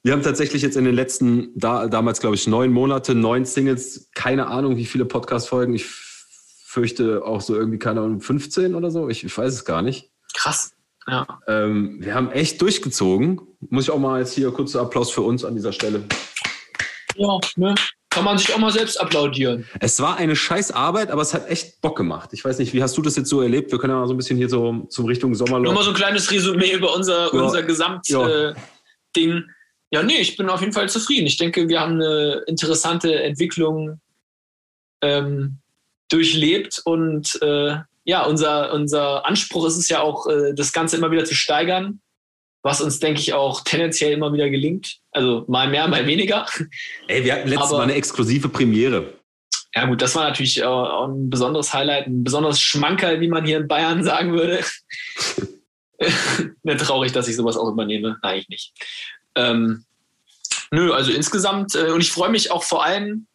wir 0.03 0.13
haben 0.13 0.23
tatsächlich 0.23 0.63
jetzt 0.63 0.77
in 0.77 0.85
den 0.85 0.95
letzten, 0.95 1.51
da, 1.55 1.87
damals 1.87 2.21
glaube 2.21 2.37
ich, 2.37 2.47
neun 2.47 2.73
Monate, 2.73 3.15
neun 3.15 3.45
Singles, 3.45 4.09
keine 4.15 4.47
Ahnung, 4.47 4.79
wie 4.79 4.87
viele 4.87 5.05
Podcast-Folgen. 5.05 5.75
Ich 5.75 5.85
fürchte 5.85 7.25
auch 7.25 7.43
so 7.43 7.55
irgendwie, 7.57 7.79
keine 7.79 8.01
Ahnung, 8.01 8.21
15 8.21 8.75
oder 8.75 8.91
so. 8.91 9.11
Ich, 9.11 9.23
ich 9.25 9.37
weiß 9.37 9.53
es 9.53 9.65
gar 9.67 9.83
nicht. 9.83 10.11
Krass. 10.33 10.73
Ja. 11.11 11.27
Ähm, 11.49 11.99
wir 12.01 12.15
haben 12.15 12.31
echt 12.31 12.61
durchgezogen. 12.63 13.41
Muss 13.69 13.85
ich 13.85 13.91
auch 13.91 13.99
mal 13.99 14.21
jetzt 14.21 14.35
hier 14.35 14.51
kurzer 14.53 14.83
Applaus 14.83 15.11
für 15.11 15.23
uns 15.23 15.45
an 15.45 15.55
dieser 15.55 15.73
Stelle. 15.73 16.05
Ja, 17.17 17.39
ne? 17.57 17.75
Kann 18.11 18.25
man 18.25 18.39
sich 18.39 18.53
auch 18.53 18.59
mal 18.59 18.73
selbst 18.73 19.01
applaudieren. 19.01 19.67
Es 19.79 20.01
war 20.01 20.17
eine 20.17 20.35
scheiß 20.35 20.73
Arbeit, 20.73 21.11
aber 21.11 21.23
es 21.23 21.33
hat 21.33 21.49
echt 21.49 21.81
Bock 21.81 21.97
gemacht. 21.97 22.31
Ich 22.33 22.45
weiß 22.45 22.59
nicht, 22.59 22.73
wie 22.73 22.83
hast 22.83 22.97
du 22.97 23.03
das 23.03 23.15
jetzt 23.15 23.29
so 23.29 23.41
erlebt? 23.41 23.71
Wir 23.71 23.79
können 23.79 23.93
ja 23.93 24.01
mal 24.01 24.09
so 24.09 24.15
ein 24.15 24.17
bisschen 24.17 24.37
hier 24.37 24.49
so 24.49 24.87
zum 24.89 25.07
Richtung 25.07 25.33
Sommerloch. 25.35 25.65
Nur 25.65 25.75
mal 25.75 25.85
so 25.85 25.91
ein 25.91 25.97
kleines 25.97 26.31
Resümee 26.31 26.73
über 26.73 26.93
unser, 26.93 27.33
ja. 27.33 27.41
unser 27.41 27.63
Gesamtding. 27.63 28.55
Ja. 29.17 29.29
Äh, 29.29 29.43
ja, 29.93 30.03
nee, 30.03 30.19
ich 30.21 30.37
bin 30.37 30.49
auf 30.49 30.61
jeden 30.61 30.73
Fall 30.73 30.89
zufrieden. 30.89 31.27
Ich 31.27 31.37
denke, 31.37 31.69
wir 31.69 31.81
haben 31.81 31.95
eine 31.95 32.43
interessante 32.47 33.23
Entwicklung 33.23 34.01
ähm, 35.03 35.59
durchlebt 36.09 36.81
und 36.85 37.41
äh, 37.43 37.77
ja, 38.11 38.25
unser, 38.25 38.73
unser 38.73 39.25
Anspruch 39.25 39.69
ist 39.69 39.77
es 39.77 39.89
ja 39.89 40.01
auch, 40.01 40.27
äh, 40.27 40.53
das 40.53 40.73
Ganze 40.73 40.97
immer 40.97 41.13
wieder 41.13 41.25
zu 41.25 41.37
steigern, 41.37 42.01
was 42.61 42.81
uns, 42.81 42.99
denke 42.99 43.21
ich, 43.21 43.35
auch 43.35 43.61
tendenziell 43.63 44.13
immer 44.13 44.33
wieder 44.33 44.51
gelingt. 44.51 44.97
Also 45.13 45.45
mal 45.47 45.69
mehr, 45.69 45.87
mal 45.87 46.05
weniger. 46.09 46.45
Ey, 47.07 47.25
wir 47.25 47.35
hatten 47.35 47.49
letztes 47.49 47.69
Aber, 47.69 47.79
Mal 47.79 47.85
eine 47.85 47.95
exklusive 47.95 48.49
Premiere. 48.49 49.15
Ja 49.77 49.87
gut, 49.87 50.03
das 50.03 50.17
war 50.17 50.29
natürlich 50.29 50.65
auch 50.65 51.07
ein 51.07 51.31
besonderes 51.31 51.73
Highlight, 51.73 52.09
ein 52.09 52.25
besonderes 52.25 52.61
Schmankerl, 52.61 53.21
wie 53.21 53.29
man 53.29 53.47
hier 53.47 53.59
in 53.59 53.69
Bayern 53.69 54.03
sagen 54.03 54.33
würde. 54.33 54.65
Nicht 56.65 56.81
traurig, 56.81 57.13
dass 57.13 57.29
ich 57.29 57.37
sowas 57.37 57.57
auch 57.57 57.71
übernehme. 57.71 58.19
Nein, 58.23 58.33
eigentlich 58.33 58.49
nicht. 58.49 58.73
Ähm, 59.37 59.85
nö, 60.73 60.93
also 60.93 61.13
insgesamt, 61.13 61.77
äh, 61.77 61.93
und 61.93 62.01
ich 62.01 62.11
freue 62.11 62.31
mich 62.31 62.51
auch 62.51 62.65
vor 62.65 62.85
allem, 62.85 63.29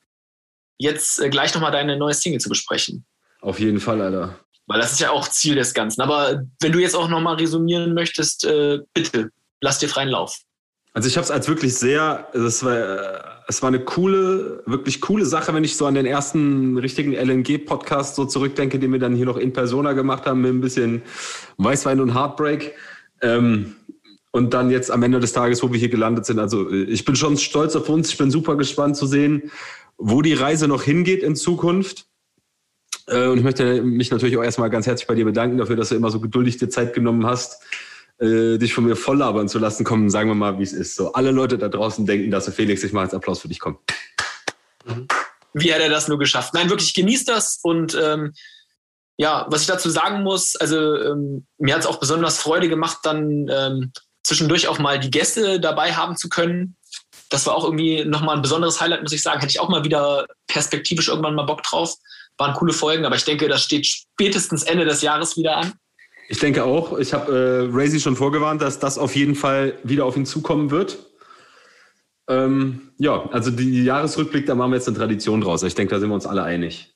jetzt 0.77 1.21
äh, 1.21 1.29
gleich 1.29 1.53
nochmal 1.53 1.71
deine 1.71 1.95
neue 1.95 2.13
Single 2.13 2.41
zu 2.41 2.49
besprechen. 2.49 3.05
Auf 3.39 3.59
jeden 3.59 3.79
Fall, 3.79 4.01
Alter. 4.01 4.39
Weil 4.67 4.79
das 4.79 4.93
ist 4.93 4.99
ja 4.99 5.11
auch 5.11 5.27
Ziel 5.27 5.55
des 5.55 5.73
Ganzen. 5.73 6.01
Aber 6.01 6.43
wenn 6.59 6.71
du 6.71 6.79
jetzt 6.79 6.95
auch 6.95 7.07
nochmal 7.07 7.35
resümieren 7.35 7.93
möchtest, 7.93 8.45
äh, 8.45 8.79
bitte, 8.93 9.29
lass 9.61 9.79
dir 9.79 9.89
freien 9.89 10.09
Lauf. 10.09 10.39
Also 10.93 11.09
ich 11.09 11.17
habe 11.17 11.25
es 11.25 11.31
als 11.31 11.47
wirklich 11.47 11.75
sehr, 11.75 12.29
es 12.33 12.63
war, 12.63 12.75
äh, 12.75 13.19
es 13.47 13.61
war 13.61 13.67
eine 13.67 13.81
coole, 13.81 14.63
wirklich 14.65 15.01
coole 15.01 15.25
Sache, 15.25 15.53
wenn 15.53 15.63
ich 15.63 15.75
so 15.75 15.85
an 15.85 15.93
den 15.93 16.05
ersten 16.05 16.77
richtigen 16.77 17.13
LNG-Podcast 17.13 18.15
so 18.15 18.25
zurückdenke, 18.25 18.79
den 18.79 18.91
wir 18.91 18.99
dann 18.99 19.13
hier 19.13 19.25
noch 19.25 19.37
in 19.37 19.53
Persona 19.53 19.93
gemacht 19.93 20.25
haben, 20.25 20.41
mit 20.41 20.53
ein 20.53 20.61
bisschen 20.61 21.03
Weißwein 21.57 21.99
und 21.99 22.15
Heartbreak. 22.15 22.73
Ähm, 23.21 23.75
und 24.31 24.53
dann 24.53 24.69
jetzt 24.69 24.91
am 24.91 25.03
Ende 25.03 25.19
des 25.19 25.31
Tages, 25.31 25.63
wo 25.63 25.71
wir 25.71 25.79
hier 25.79 25.89
gelandet 25.89 26.25
sind. 26.25 26.39
Also 26.39 26.69
ich 26.69 27.05
bin 27.05 27.15
schon 27.15 27.37
stolz 27.37 27.75
auf 27.75 27.87
uns. 27.87 28.09
Ich 28.09 28.17
bin 28.17 28.31
super 28.31 28.57
gespannt 28.57 28.97
zu 28.97 29.05
sehen, 29.05 29.51
wo 29.97 30.21
die 30.21 30.33
Reise 30.33 30.67
noch 30.67 30.83
hingeht 30.83 31.23
in 31.23 31.37
Zukunft. 31.37 32.05
Äh, 33.07 33.27
und 33.27 33.37
ich 33.37 33.43
möchte 33.43 33.81
mich 33.81 34.11
natürlich 34.11 34.37
auch 34.37 34.43
erstmal 34.43 34.69
ganz 34.69 34.87
herzlich 34.87 35.07
bei 35.07 35.15
dir 35.15 35.25
bedanken 35.25 35.57
dafür, 35.57 35.75
dass 35.75 35.89
du 35.89 35.95
immer 35.95 36.11
so 36.11 36.19
geduldig 36.19 36.57
dir 36.57 36.69
Zeit 36.69 36.93
genommen 36.93 37.25
hast, 37.25 37.61
äh, 38.19 38.57
dich 38.57 38.73
von 38.73 38.85
mir 38.85 38.95
voll 38.95 39.17
labern 39.17 39.47
zu 39.47 39.59
lassen. 39.59 39.83
Kommen, 39.83 40.09
sagen 40.09 40.29
wir 40.29 40.35
mal, 40.35 40.59
wie 40.59 40.63
es 40.63 40.73
ist. 40.73 40.95
So, 40.95 41.13
alle 41.13 41.31
Leute 41.31 41.57
da 41.57 41.69
draußen 41.69 42.05
denken, 42.05 42.31
dass 42.31 42.45
du 42.45 42.51
Felix, 42.51 42.83
ich 42.83 42.93
mache 42.93 43.05
jetzt 43.05 43.13
Applaus 43.13 43.41
für 43.41 43.47
dich, 43.47 43.59
komm. 43.59 43.77
Wie 45.53 45.73
hat 45.73 45.81
er 45.81 45.89
das 45.89 46.07
nur 46.07 46.19
geschafft? 46.19 46.53
Nein, 46.53 46.69
wirklich 46.69 46.93
genießt 46.93 47.27
das 47.29 47.59
und 47.63 47.97
ähm, 48.01 48.33
ja, 49.17 49.47
was 49.49 49.61
ich 49.61 49.67
dazu 49.67 49.89
sagen 49.89 50.23
muss, 50.23 50.57
also 50.57 50.77
ähm, 50.77 51.45
mir 51.57 51.73
hat 51.73 51.81
es 51.81 51.87
auch 51.87 51.99
besonders 51.99 52.37
Freude 52.37 52.67
gemacht, 52.67 52.99
dann 53.03 53.47
ähm, 53.49 53.93
zwischendurch 54.23 54.67
auch 54.67 54.77
mal 54.77 54.99
die 54.99 55.09
Gäste 55.09 55.59
dabei 55.59 55.93
haben 55.93 56.17
zu 56.17 56.27
können 56.27 56.75
das 57.29 57.45
war 57.45 57.55
auch 57.55 57.63
irgendwie 57.63 58.05
nochmal 58.05 58.35
ein 58.35 58.41
besonderes 58.41 58.79
Highlight, 58.79 59.01
muss 59.01 59.11
ich 59.11 59.21
sagen. 59.21 59.39
Hätte 59.39 59.51
ich 59.51 59.59
auch 59.59 59.69
mal 59.69 59.83
wieder 59.83 60.25
perspektivisch 60.47 61.07
irgendwann 61.07 61.35
mal 61.35 61.45
Bock 61.45 61.63
drauf. 61.63 61.95
Waren 62.37 62.53
coole 62.53 62.73
Folgen, 62.73 63.05
aber 63.05 63.15
ich 63.15 63.23
denke, 63.23 63.47
das 63.47 63.63
steht 63.63 63.85
spätestens 63.85 64.63
Ende 64.63 64.85
des 64.85 65.01
Jahres 65.01 65.37
wieder 65.37 65.57
an. 65.57 65.73
Ich 66.27 66.39
denke 66.39 66.63
auch. 66.63 66.97
Ich 66.97 67.13
habe 67.13 67.69
äh, 67.71 67.75
Razy 67.75 67.99
schon 67.99 68.15
vorgewarnt, 68.15 68.61
dass 68.61 68.79
das 68.79 68.97
auf 68.97 69.15
jeden 69.15 69.35
Fall 69.35 69.77
wieder 69.83 70.05
auf 70.05 70.17
ihn 70.17 70.25
zukommen 70.25 70.71
wird. 70.71 70.97
Ähm, 72.27 72.91
ja, 72.97 73.29
also 73.31 73.51
die 73.51 73.83
Jahresrückblick, 73.83 74.45
da 74.47 74.55
machen 74.55 74.71
wir 74.71 74.77
jetzt 74.77 74.87
eine 74.87 74.97
Tradition 74.97 75.41
draus. 75.41 75.61
Ich 75.63 75.75
denke, 75.75 75.93
da 75.93 75.99
sind 75.99 76.09
wir 76.09 76.15
uns 76.15 76.25
alle 76.25 76.43
einig. 76.43 76.95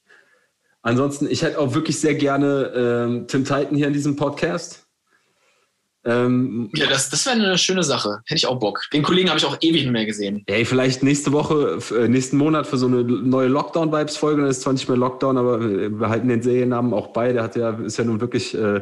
Ansonsten, 0.82 1.28
ich 1.30 1.44
hätte 1.44 1.60
auch 1.60 1.74
wirklich 1.74 2.00
sehr 2.00 2.16
gerne 2.16 2.72
ähm, 2.76 3.28
Tim 3.28 3.44
Titan 3.44 3.76
hier 3.76 3.88
in 3.88 3.94
diesem 3.94 4.16
Podcast. 4.16 4.89
Ähm, 6.10 6.72
ja, 6.74 6.88
das, 6.88 7.12
das 7.12 7.26
wäre 7.28 7.36
eine 7.36 7.58
schöne 7.60 7.84
Sache. 7.84 8.22
Hätte 8.26 8.38
ich 8.38 8.48
auch 8.48 8.58
Bock. 8.58 8.82
Den 8.92 9.04
Kollegen 9.04 9.30
habe 9.30 9.38
ich 9.38 9.46
auch 9.46 9.58
ewig 9.62 9.84
nicht 9.84 9.92
mehr 9.92 10.08
gesehen. 10.08 10.44
Ey, 10.48 10.66
vielleicht 10.66 11.04
nächste 11.04 11.32
Woche, 11.32 11.78
äh, 11.96 12.08
nächsten 12.08 12.38
Monat 12.38 12.66
für 12.66 12.78
so 12.78 12.88
eine 12.88 13.04
neue 13.04 13.48
Lockdown-Vibes-Folge. 13.48 14.42
Dann 14.42 14.50
ist 14.50 14.62
zwar 14.62 14.74
nicht 14.74 14.88
mehr 14.90 14.98
Lockdown, 14.98 15.38
aber 15.38 15.60
wir 15.62 16.10
halten 16.10 16.28
den 16.28 16.42
Seriennamen 16.42 16.94
auch 16.94 17.08
bei. 17.08 17.32
Der 17.32 17.44
hat 17.44 17.56
ja, 17.56 17.72
ist 17.72 17.98
ja 17.98 18.06
nun 18.06 18.22
wirklich 18.22 18.56
äh, 18.56 18.82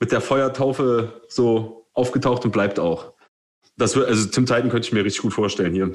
mit 0.00 0.12
der 0.12 0.22
Feuertaufe 0.22 1.20
so 1.28 1.86
aufgetaucht 1.92 2.44
und 2.46 2.52
bleibt 2.52 2.78
auch. 2.78 3.12
Das 3.76 3.94
wird, 3.94 4.08
also 4.08 4.28
Tim 4.30 4.46
Titan 4.46 4.70
könnte 4.70 4.86
ich 4.86 4.92
mir 4.92 5.04
richtig 5.04 5.22
gut 5.22 5.34
vorstellen 5.34 5.74
hier. 5.74 5.92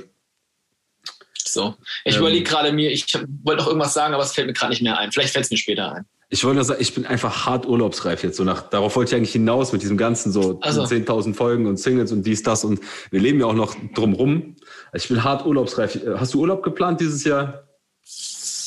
So. 1.34 1.76
Ich 2.06 2.16
ähm, 2.16 2.22
überlege 2.22 2.44
gerade 2.44 2.72
mir, 2.72 2.92
ich 2.92 3.12
wollte 3.44 3.64
noch 3.64 3.68
irgendwas 3.68 3.96
sagen, 3.96 4.14
aber 4.14 4.22
es 4.22 4.34
fällt 4.34 4.46
mir 4.46 4.54
gerade 4.54 4.72
nicht 4.72 4.84
mehr 4.84 4.98
ein. 4.98 5.12
Vielleicht 5.12 5.34
fällt 5.34 5.46
es 5.46 5.52
mir 5.52 5.58
später 5.58 5.92
ein. 5.92 6.06
Ich 6.30 6.44
wollte 6.44 6.56
nur 6.56 6.66
sagen, 6.66 6.82
ich 6.82 6.94
bin 6.94 7.06
einfach 7.06 7.46
hart 7.46 7.66
urlaubsreif 7.66 8.22
jetzt. 8.24 8.36
So 8.38 8.44
nach, 8.44 8.70
darauf 8.70 8.96
wollte 8.98 9.12
ich 9.12 9.18
eigentlich 9.18 9.32
hinaus 9.32 9.72
mit 9.72 9.82
diesem 9.82 9.98
ganzen 9.98 10.32
so 10.32 10.60
also. 10.62 10.84
10.000 10.84 11.34
Folgen 11.34 11.68
und 11.68 11.78
Singles 11.78 12.12
und 12.12 12.24
dies, 12.24 12.44
das. 12.44 12.66
Und 12.66 12.82
wir 13.12 13.22
leben 13.22 13.40
ja 13.40 13.46
auch 13.46 13.54
noch 13.54 13.76
drumrum. 13.94 14.58
Ich 14.94 15.08
bin 15.08 15.24
hart 15.24 15.46
urlaubsreif. 15.46 15.98
Hast 16.18 16.34
du 16.34 16.42
Urlaub 16.42 16.64
geplant 16.64 17.00
dieses 17.00 17.24
Jahr? 17.24 17.64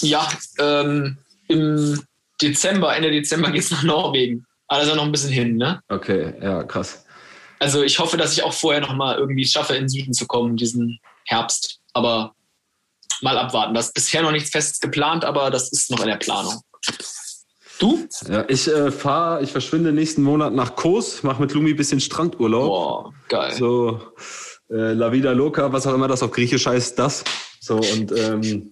Ja, 0.00 0.26
ähm, 0.58 1.18
im 1.48 2.00
Dezember, 2.40 2.96
Ende 2.96 3.10
Dezember 3.10 3.50
geht 3.50 3.62
es 3.64 3.70
nach 3.70 3.82
Norwegen. 3.82 4.46
Aber 4.68 4.78
das 4.78 4.88
ist 4.88 4.90
ja 4.90 4.96
noch 4.96 5.04
ein 5.04 5.12
bisschen 5.12 5.30
hin, 5.30 5.56
ne? 5.56 5.82
Okay, 5.88 6.32
ja, 6.40 6.62
krass. 6.62 7.04
Also 7.58 7.82
ich 7.82 7.98
hoffe, 7.98 8.16
dass 8.16 8.32
ich 8.32 8.42
auch 8.42 8.54
vorher 8.54 8.80
noch 8.80 8.94
mal 8.94 9.18
irgendwie 9.18 9.44
schaffe, 9.44 9.74
in 9.74 9.82
den 9.82 9.88
Süden 9.90 10.14
zu 10.14 10.26
kommen, 10.26 10.56
diesen 10.56 10.98
Herbst. 11.26 11.80
Aber 11.92 12.34
mal 13.20 13.36
abwarten. 13.36 13.74
Das 13.74 13.88
ist 13.88 13.94
bisher 13.94 14.22
noch 14.22 14.32
nichts 14.32 14.50
Festes 14.50 14.80
geplant, 14.80 15.24
aber 15.24 15.50
das 15.50 15.70
ist 15.70 15.90
noch 15.90 16.00
in 16.00 16.06
der 16.06 16.16
Planung. 16.16 16.62
Du? 17.80 17.98
Ja, 18.28 18.44
ich 18.46 18.68
äh, 18.68 18.90
fahre, 18.90 19.42
ich 19.42 19.50
verschwinde 19.50 19.90
nächsten 19.90 20.22
Monat 20.22 20.52
nach 20.52 20.76
Kos, 20.76 21.22
mache 21.22 21.40
mit 21.40 21.54
Lumi 21.54 21.70
ein 21.70 21.76
bisschen 21.76 21.98
Strandurlaub. 21.98 22.66
Boah, 22.66 23.14
geil. 23.28 23.54
So 23.54 23.98
äh, 24.68 24.92
La 24.92 25.10
Vida 25.10 25.32
Loca, 25.32 25.72
was 25.72 25.86
auch 25.86 25.94
immer 25.94 26.06
das 26.06 26.22
auf 26.22 26.30
Griechisch 26.30 26.66
heißt, 26.66 26.98
das. 26.98 27.24
So 27.58 27.76
und 27.76 28.12
ähm, 28.14 28.70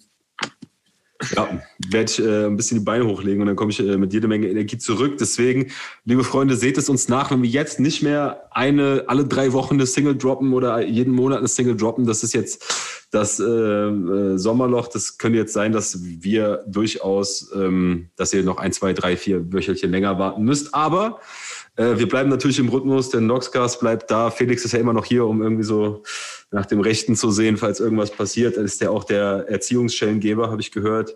ja, 1.35 1.49
werde 1.91 2.12
ich 2.12 2.19
äh, 2.19 2.47
ein 2.47 2.57
bisschen 2.57 2.81
die 2.81 2.85
Beine 2.85 3.07
hochlegen 3.07 3.41
und 3.41 3.47
dann 3.47 3.57
komme 3.57 3.71
ich 3.71 3.81
äh, 3.81 3.97
mit 3.97 4.12
jede 4.12 4.29
Menge 4.29 4.47
Energie 4.47 4.77
zurück. 4.77 5.17
Deswegen, 5.19 5.73
liebe 6.05 6.23
Freunde, 6.23 6.55
seht 6.55 6.77
es 6.77 6.91
uns 6.91 7.09
nach, 7.09 7.31
wenn 7.31 7.43
wir 7.43 7.49
jetzt 7.49 7.81
nicht 7.81 8.03
mehr 8.03 8.49
eine 8.50 9.05
alle 9.07 9.25
drei 9.25 9.55
Wochen 9.55 9.75
eine 9.75 9.87
Single 9.87 10.19
droppen 10.19 10.53
oder 10.53 10.85
jeden 10.85 11.15
Monat 11.15 11.38
eine 11.38 11.49
Single 11.49 11.79
droppen. 11.79 12.07
Das 12.07 12.23
ist 12.23 12.35
jetzt 12.35 12.62
das 13.11 13.41
äh, 13.41 13.45
äh, 13.45 14.37
Sommerloch, 14.37 14.88
das 14.88 15.17
könnte 15.17 15.38
jetzt 15.38 15.55
sein, 15.55 15.73
dass 15.73 16.03
wir 16.03 16.65
durchaus, 16.67 17.50
ähm, 17.55 18.11
dass 18.17 18.33
ihr 18.35 18.43
noch 18.43 18.59
ein, 18.59 18.73
zwei, 18.73 18.93
drei, 18.93 19.17
vier 19.17 19.50
Wöchelchen 19.53 19.91
länger 19.91 20.19
warten 20.19 20.43
müsst. 20.45 20.75
Aber 20.75 21.21
äh, 21.77 21.97
wir 21.97 22.09
bleiben 22.09 22.29
natürlich 22.29 22.59
im 22.59 22.69
Rhythmus, 22.69 23.09
denn 23.09 23.27
Noxcast 23.27 23.81
bleibt 23.81 24.11
da. 24.11 24.31
Felix 24.31 24.65
ist 24.65 24.73
ja 24.73 24.79
immer 24.79 24.93
noch 24.93 25.07
hier, 25.07 25.25
um 25.25 25.43
irgendwie 25.43 25.62
so 25.65 26.03
nach 26.50 26.67
dem 26.67 26.81
Rechten 26.81 27.17
zu 27.17 27.31
sehen, 27.31 27.57
falls 27.57 27.81
irgendwas 27.81 28.11
passiert. 28.11 28.57
Dann 28.57 28.65
ist 28.65 28.81
der 28.81 28.91
auch 28.91 29.05
der 29.05 29.47
Erziehungsschellengeber, 29.49 30.50
habe 30.50 30.61
ich 30.61 30.71
gehört. 30.71 31.15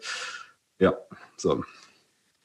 Ja, 0.79 0.95
so. 1.37 1.63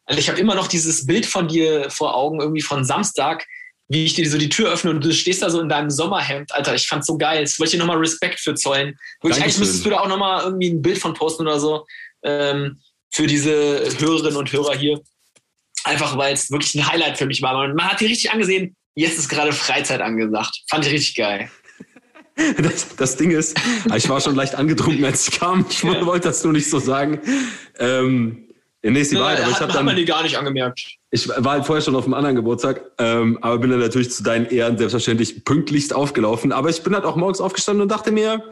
Also 0.06 0.20
ich 0.20 0.30
habe 0.30 0.40
immer 0.40 0.56
noch 0.56 0.68
dieses 0.68 1.06
Bild 1.06 1.26
von 1.26 1.48
dir 1.48 1.90
vor 1.90 2.16
Augen, 2.16 2.40
irgendwie 2.40 2.62
von 2.62 2.84
Samstag, 2.84 3.46
wie 3.90 4.06
ich 4.06 4.14
dir 4.14 4.30
so 4.30 4.38
die 4.38 4.50
Tür 4.50 4.72
öffne 4.72 4.92
und 4.92 5.04
du 5.04 5.14
stehst 5.14 5.42
da 5.42 5.50
so 5.50 5.62
in 5.62 5.70
deinem 5.70 5.90
Sommerhemd, 5.90 6.54
Alter, 6.54 6.76
ich 6.76 6.88
fand's 6.88 7.08
so 7.08 7.18
geil. 7.18 7.42
Das 7.42 7.58
wollte 7.60 7.70
ich 7.70 7.80
dir 7.80 7.86
nochmal 7.86 7.98
Respekt 7.98 8.40
für 8.40 8.54
zollen. 8.56 8.98
Wirklich, 9.22 9.42
eigentlich 9.42 9.60
müsstest 9.60 9.86
du 9.86 9.90
da 9.90 10.00
auch 10.00 10.08
nochmal 10.08 10.44
irgendwie 10.44 10.70
ein 10.70 10.82
Bild 10.82 10.98
von 10.98 11.14
posten 11.14 11.44
oder 11.44 11.60
so 11.60 11.86
ähm, 12.24 12.80
für 13.12 13.28
diese 13.28 13.88
Hörerinnen 14.00 14.38
und 14.38 14.52
Hörer 14.52 14.76
hier. 14.76 15.02
Einfach 15.84 16.18
weil 16.18 16.34
es 16.34 16.52
wirklich 16.52 16.76
ein 16.76 16.88
Highlight 16.88 17.18
für 17.18 17.26
mich 17.26 17.42
war. 17.42 17.54
Man, 17.54 17.76
man 17.76 17.88
hat 17.88 18.02
dir 18.02 18.10
richtig 18.10 18.32
angesehen, 18.32 18.76
jetzt 18.96 19.18
ist 19.18 19.30
gerade 19.30 19.54
Freizeit 19.54 20.02
angesagt. 20.02 20.64
Fand 20.70 20.86
ich 20.86 20.92
richtig 20.92 21.16
geil. 21.16 21.50
Das, 22.62 22.96
das, 22.96 23.18
Ding 23.18 23.32
ist, 23.32 23.60
ich 23.96 24.10
war 24.10 24.22
schon 24.22 24.36
leicht 24.36 24.54
angetrunken, 24.54 25.04
als 25.04 25.28
ich 25.28 25.40
kam. 25.40 25.66
Ich 25.72 25.82
ja. 25.82 26.06
wollte 26.06 26.28
das 26.28 26.44
nur 26.44 26.54
nicht 26.54 26.70
so 26.70 26.78
sagen. 26.78 27.20
Ähm, 27.80 28.47
nee, 28.84 29.02
ist 29.02 29.12
die 29.12 29.18
Wahrheit, 29.18 29.42
aber 29.42 29.52
ich 29.52 29.60
habe 29.60 29.74
dann. 29.74 29.86
man 29.86 29.96
die 29.96 30.06
gar 30.06 30.24
nicht 30.24 30.38
angemerkt. 30.38 30.98
Ich 31.12 31.28
war 31.28 31.54
halt 31.54 31.66
vorher 31.66 31.84
schon 31.84 31.96
auf 31.96 32.06
einem 32.06 32.14
anderen 32.14 32.36
Geburtstag, 32.36 32.82
ähm, 33.00 33.38
aber 33.42 33.58
bin 33.58 33.72
dann 33.72 33.80
natürlich 33.80 34.12
zu 34.12 34.24
deinen 34.24 34.48
Ehren 34.48 34.78
selbstverständlich 34.78 35.46
pünktlichst 35.46 35.94
aufgelaufen. 35.94 36.52
Aber 36.52 36.70
ich 36.70 36.82
bin 36.84 36.94
halt 36.94 37.06
auch 37.06 37.16
morgens 37.16 37.42
aufgestanden 37.42 37.82
und 37.82 37.90
dachte 37.90 38.12
mir, 38.12 38.44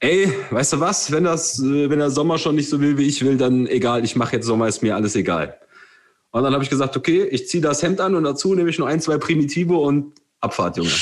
ey, 0.00 0.32
weißt 0.50 0.74
du 0.74 0.80
was, 0.80 1.10
wenn 1.10 1.24
das, 1.24 1.58
äh, 1.58 1.90
wenn 1.90 1.98
der 1.98 2.10
Sommer 2.10 2.38
schon 2.38 2.54
nicht 2.54 2.68
so 2.68 2.80
will, 2.80 2.98
wie 2.98 3.06
ich 3.06 3.24
will, 3.24 3.36
dann 3.36 3.66
egal, 3.66 4.04
ich 4.04 4.16
mache 4.16 4.36
jetzt 4.36 4.46
Sommer, 4.46 4.68
ist 4.68 4.82
mir 4.82 4.94
alles 4.94 5.16
egal. 5.16 5.58
Und 6.30 6.42
dann 6.42 6.52
habe 6.52 6.62
ich 6.62 6.70
gesagt, 6.70 6.96
okay, 6.96 7.24
ich 7.24 7.48
ziehe 7.48 7.62
das 7.62 7.82
Hemd 7.82 8.00
an 8.00 8.14
und 8.14 8.24
dazu 8.24 8.54
nehme 8.54 8.70
ich 8.70 8.78
nur 8.78 8.88
ein, 8.88 9.00
zwei 9.00 9.18
Primitivo 9.18 9.78
und 9.78 10.12
Abfahrt, 10.40 10.76
Junge. 10.76 10.92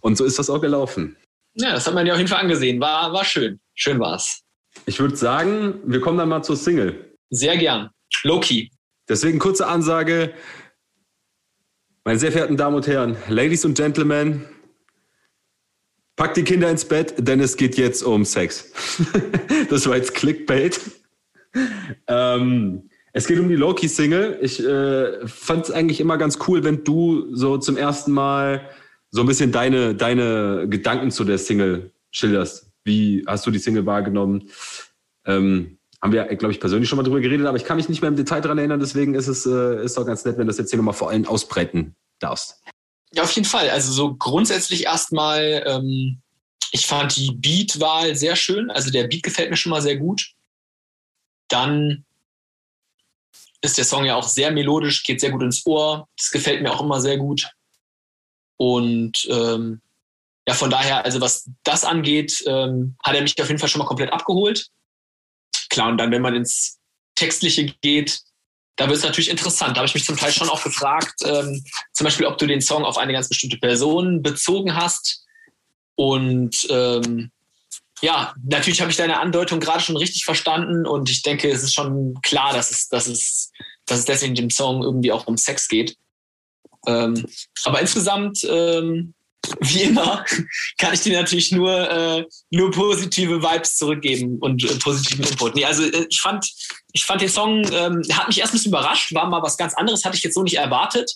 Und 0.00 0.16
so 0.16 0.24
ist 0.24 0.38
das 0.38 0.50
auch 0.50 0.60
gelaufen. 0.60 1.16
Ja, 1.54 1.72
das 1.72 1.86
hat 1.86 1.94
man 1.94 2.06
ja 2.06 2.14
auf 2.14 2.18
jeden 2.18 2.28
Fall 2.28 2.40
angesehen. 2.40 2.80
War, 2.80 3.12
war 3.12 3.24
schön. 3.24 3.60
Schön 3.74 4.00
war's. 4.00 4.42
Ich 4.86 4.98
würde 5.00 5.16
sagen, 5.16 5.74
wir 5.84 6.00
kommen 6.00 6.18
dann 6.18 6.28
mal 6.28 6.42
zur 6.42 6.56
Single. 6.56 7.07
Sehr 7.30 7.56
gern. 7.56 7.90
Loki. 8.24 8.70
Deswegen 9.08 9.38
kurze 9.38 9.66
Ansage. 9.66 10.34
Meine 12.04 12.18
sehr 12.18 12.32
verehrten 12.32 12.56
Damen 12.56 12.76
und 12.76 12.86
Herren, 12.86 13.16
Ladies 13.28 13.64
und 13.64 13.76
Gentlemen, 13.76 14.46
packt 16.16 16.36
die 16.36 16.44
Kinder 16.44 16.70
ins 16.70 16.86
Bett, 16.86 17.14
denn 17.18 17.40
es 17.40 17.56
geht 17.56 17.76
jetzt 17.76 18.02
um 18.02 18.24
Sex. 18.24 18.72
das 19.70 19.86
war 19.86 19.96
jetzt 19.96 20.14
Clickbait. 20.14 20.80
Ähm, 22.06 22.88
es 23.12 23.26
geht 23.26 23.38
um 23.38 23.48
die 23.48 23.56
Loki-Single. 23.56 24.38
Ich 24.42 24.64
äh, 24.64 25.26
fand 25.26 25.66
es 25.66 25.70
eigentlich 25.70 26.00
immer 26.00 26.18
ganz 26.18 26.38
cool, 26.48 26.64
wenn 26.64 26.84
du 26.84 27.34
so 27.34 27.58
zum 27.58 27.76
ersten 27.76 28.12
Mal 28.12 28.68
so 29.10 29.22
ein 29.22 29.26
bisschen 29.26 29.52
deine, 29.52 29.94
deine 29.94 30.66
Gedanken 30.68 31.10
zu 31.10 31.24
der 31.24 31.38
Single 31.38 31.92
schilderst. 32.10 32.70
Wie 32.84 33.24
hast 33.26 33.46
du 33.46 33.50
die 33.50 33.58
Single 33.58 33.86
wahrgenommen? 33.86 34.50
Ähm, 35.24 35.77
haben 36.00 36.12
wir, 36.12 36.24
glaube 36.36 36.52
ich, 36.52 36.60
persönlich 36.60 36.88
schon 36.88 36.96
mal 36.96 37.02
drüber 37.02 37.20
geredet, 37.20 37.46
aber 37.46 37.56
ich 37.56 37.64
kann 37.64 37.76
mich 37.76 37.88
nicht 37.88 38.00
mehr 38.00 38.08
im 38.08 38.16
Detail 38.16 38.40
daran 38.40 38.58
erinnern. 38.58 38.80
Deswegen 38.80 39.14
ist 39.14 39.26
es 39.26 39.46
äh, 39.46 39.84
ist 39.84 39.98
auch 39.98 40.06
ganz 40.06 40.24
nett, 40.24 40.36
wenn 40.36 40.46
du 40.46 40.50
das 40.50 40.58
jetzt 40.58 40.70
hier 40.70 40.76
nochmal 40.76 40.94
vor 40.94 41.10
allem 41.10 41.26
ausbreiten 41.26 41.96
darfst. 42.20 42.62
Ja, 43.12 43.22
auf 43.22 43.32
jeden 43.32 43.48
Fall. 43.48 43.70
Also 43.70 43.92
so 43.92 44.14
grundsätzlich 44.14 44.84
erstmal, 44.84 45.64
ähm, 45.66 46.20
ich 46.72 46.86
fand 46.86 47.16
die 47.16 47.32
Beat-Wahl 47.32 48.14
sehr 48.14 48.36
schön. 48.36 48.70
Also 48.70 48.90
der 48.90 49.08
Beat 49.08 49.22
gefällt 49.22 49.50
mir 49.50 49.56
schon 49.56 49.70
mal 49.70 49.82
sehr 49.82 49.96
gut. 49.96 50.34
Dann 51.48 52.04
ist 53.60 53.78
der 53.78 53.84
Song 53.84 54.04
ja 54.04 54.14
auch 54.14 54.28
sehr 54.28 54.52
melodisch, 54.52 55.02
geht 55.02 55.20
sehr 55.20 55.30
gut 55.32 55.42
ins 55.42 55.66
Ohr. 55.66 56.06
Das 56.16 56.30
gefällt 56.30 56.62
mir 56.62 56.72
auch 56.72 56.82
immer 56.82 57.00
sehr 57.00 57.16
gut. 57.16 57.48
Und 58.56 59.26
ähm, 59.30 59.80
ja, 60.46 60.54
von 60.54 60.70
daher, 60.70 61.04
also 61.04 61.20
was 61.20 61.50
das 61.64 61.84
angeht, 61.84 62.42
ähm, 62.46 62.96
hat 63.02 63.14
er 63.14 63.22
mich 63.22 63.40
auf 63.40 63.48
jeden 63.48 63.58
Fall 63.58 63.68
schon 63.68 63.80
mal 63.80 63.86
komplett 63.86 64.12
abgeholt. 64.12 64.68
Klar, 65.78 65.90
und 65.90 65.98
dann, 65.98 66.10
wenn 66.10 66.22
man 66.22 66.34
ins 66.34 66.80
Textliche 67.14 67.66
geht, 67.82 68.18
da 68.74 68.88
wird 68.88 68.98
es 68.98 69.04
natürlich 69.04 69.30
interessant. 69.30 69.76
Da 69.76 69.76
habe 69.76 69.86
ich 69.86 69.94
mich 69.94 70.04
zum 70.04 70.16
Teil 70.16 70.32
schon 70.32 70.48
auch 70.48 70.64
gefragt, 70.64 71.14
ähm, 71.24 71.62
zum 71.92 72.04
Beispiel, 72.04 72.26
ob 72.26 72.36
du 72.36 72.48
den 72.48 72.60
Song 72.60 72.84
auf 72.84 72.98
eine 72.98 73.12
ganz 73.12 73.28
bestimmte 73.28 73.58
Person 73.58 74.20
bezogen 74.20 74.74
hast. 74.74 75.24
Und 75.94 76.66
ähm, 76.68 77.30
ja, 78.02 78.34
natürlich 78.42 78.80
habe 78.80 78.90
ich 78.90 78.96
deine 78.96 79.20
Andeutung 79.20 79.60
gerade 79.60 79.78
schon 79.78 79.96
richtig 79.96 80.24
verstanden 80.24 80.84
und 80.84 81.08
ich 81.10 81.22
denke, 81.22 81.48
es 81.48 81.62
ist 81.62 81.74
schon 81.74 82.20
klar, 82.22 82.52
dass 82.52 82.72
es, 82.72 82.88
dass 82.88 83.06
es, 83.06 83.52
dass 83.86 84.00
es 84.00 84.04
deswegen 84.04 84.34
dem 84.34 84.50
Song 84.50 84.82
irgendwie 84.82 85.12
auch 85.12 85.28
um 85.28 85.36
Sex 85.36 85.68
geht. 85.68 85.96
Ähm, 86.88 87.24
aber 87.62 87.80
insgesamt 87.80 88.44
ähm, 88.50 89.14
wie 89.60 89.82
immer 89.82 90.24
kann 90.78 90.94
ich 90.94 91.00
dir 91.00 91.18
natürlich 91.18 91.52
nur, 91.52 91.90
äh, 91.90 92.24
nur 92.50 92.70
positive 92.70 93.42
Vibes 93.42 93.76
zurückgeben 93.76 94.38
und 94.40 94.64
äh, 94.64 94.74
positiven 94.76 95.24
Input. 95.24 95.54
Nee, 95.54 95.64
also 95.64 95.82
äh, 95.82 96.06
ich 96.08 96.20
fand, 96.20 96.46
ich 96.92 97.04
fand 97.04 97.20
den 97.20 97.28
Song, 97.28 97.64
ähm, 97.72 98.02
hat 98.12 98.28
mich 98.28 98.38
erst 98.38 98.52
ein 98.52 98.56
bisschen 98.56 98.72
überrascht, 98.72 99.14
war 99.14 99.28
mal 99.28 99.42
was 99.42 99.56
ganz 99.56 99.74
anderes, 99.74 100.04
hatte 100.04 100.16
ich 100.16 100.22
jetzt 100.22 100.34
so 100.34 100.42
nicht 100.42 100.56
erwartet. 100.56 101.10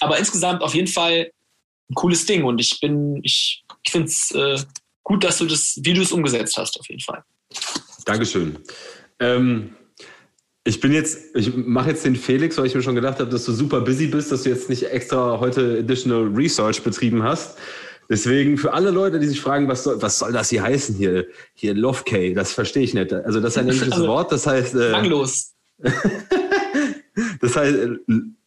Aber 0.00 0.18
insgesamt 0.18 0.62
auf 0.62 0.74
jeden 0.74 0.88
Fall 0.88 1.30
ein 1.90 1.94
cooles 1.94 2.26
Ding 2.26 2.44
und 2.44 2.60
ich 2.60 2.80
bin, 2.80 3.20
ich, 3.22 3.64
ich 3.84 3.92
finde 3.92 4.08
es 4.08 4.30
äh, 4.32 4.58
gut, 5.02 5.22
dass 5.22 5.38
du 5.38 5.46
das, 5.46 5.78
wie 5.82 5.92
du 5.92 6.02
es 6.02 6.12
umgesetzt 6.12 6.56
hast, 6.56 6.78
auf 6.80 6.88
jeden 6.88 7.00
Fall. 7.02 7.22
Dankeschön. 8.04 8.58
Ähm, 9.20 9.76
ich 10.64 10.80
bin 10.80 10.92
jetzt, 10.92 11.36
ich 11.36 11.54
mache 11.54 11.90
jetzt 11.90 12.04
den 12.06 12.16
Felix, 12.16 12.56
weil 12.56 12.66
ich 12.66 12.74
mir 12.74 12.82
schon 12.82 12.94
gedacht 12.94 13.20
habe, 13.20 13.30
dass 13.30 13.44
du 13.44 13.52
super 13.52 13.82
busy 13.82 14.06
bist, 14.06 14.32
dass 14.32 14.44
du 14.44 14.48
jetzt 14.48 14.70
nicht 14.70 14.84
extra 14.84 15.38
heute 15.38 15.80
additional 15.80 16.24
Research 16.34 16.82
betrieben 16.82 17.22
hast. 17.22 17.58
Deswegen 18.08 18.56
für 18.56 18.72
alle 18.72 18.90
Leute, 18.90 19.18
die 19.18 19.26
sich 19.26 19.40
fragen, 19.40 19.68
was 19.68 19.84
soll, 19.84 20.00
was 20.00 20.18
soll 20.18 20.32
das 20.32 20.50
hier 20.50 20.62
heißen 20.62 20.94
hier, 20.94 21.26
hier 21.54 21.74
Love 21.74 22.02
K, 22.04 22.34
das 22.34 22.52
verstehe 22.52 22.82
ich 22.82 22.94
nicht. 22.94 23.12
Also 23.12 23.40
das 23.40 23.52
ist 23.52 23.58
ein 23.58 23.68
englisches 23.68 23.92
also, 23.92 24.06
Wort, 24.08 24.32
das 24.32 24.46
heißt. 24.46 24.74
Äh, 24.74 24.90
langlos. 24.90 25.52
das 27.40 27.56
heißt, 27.56 27.74
äh, 27.76 27.96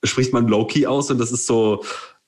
spricht 0.04 0.34
man 0.34 0.48
Low-Key 0.48 0.88
aus 0.88 1.12
und 1.12 1.20
das 1.20 1.32
ist 1.32 1.46
so, 1.46 1.84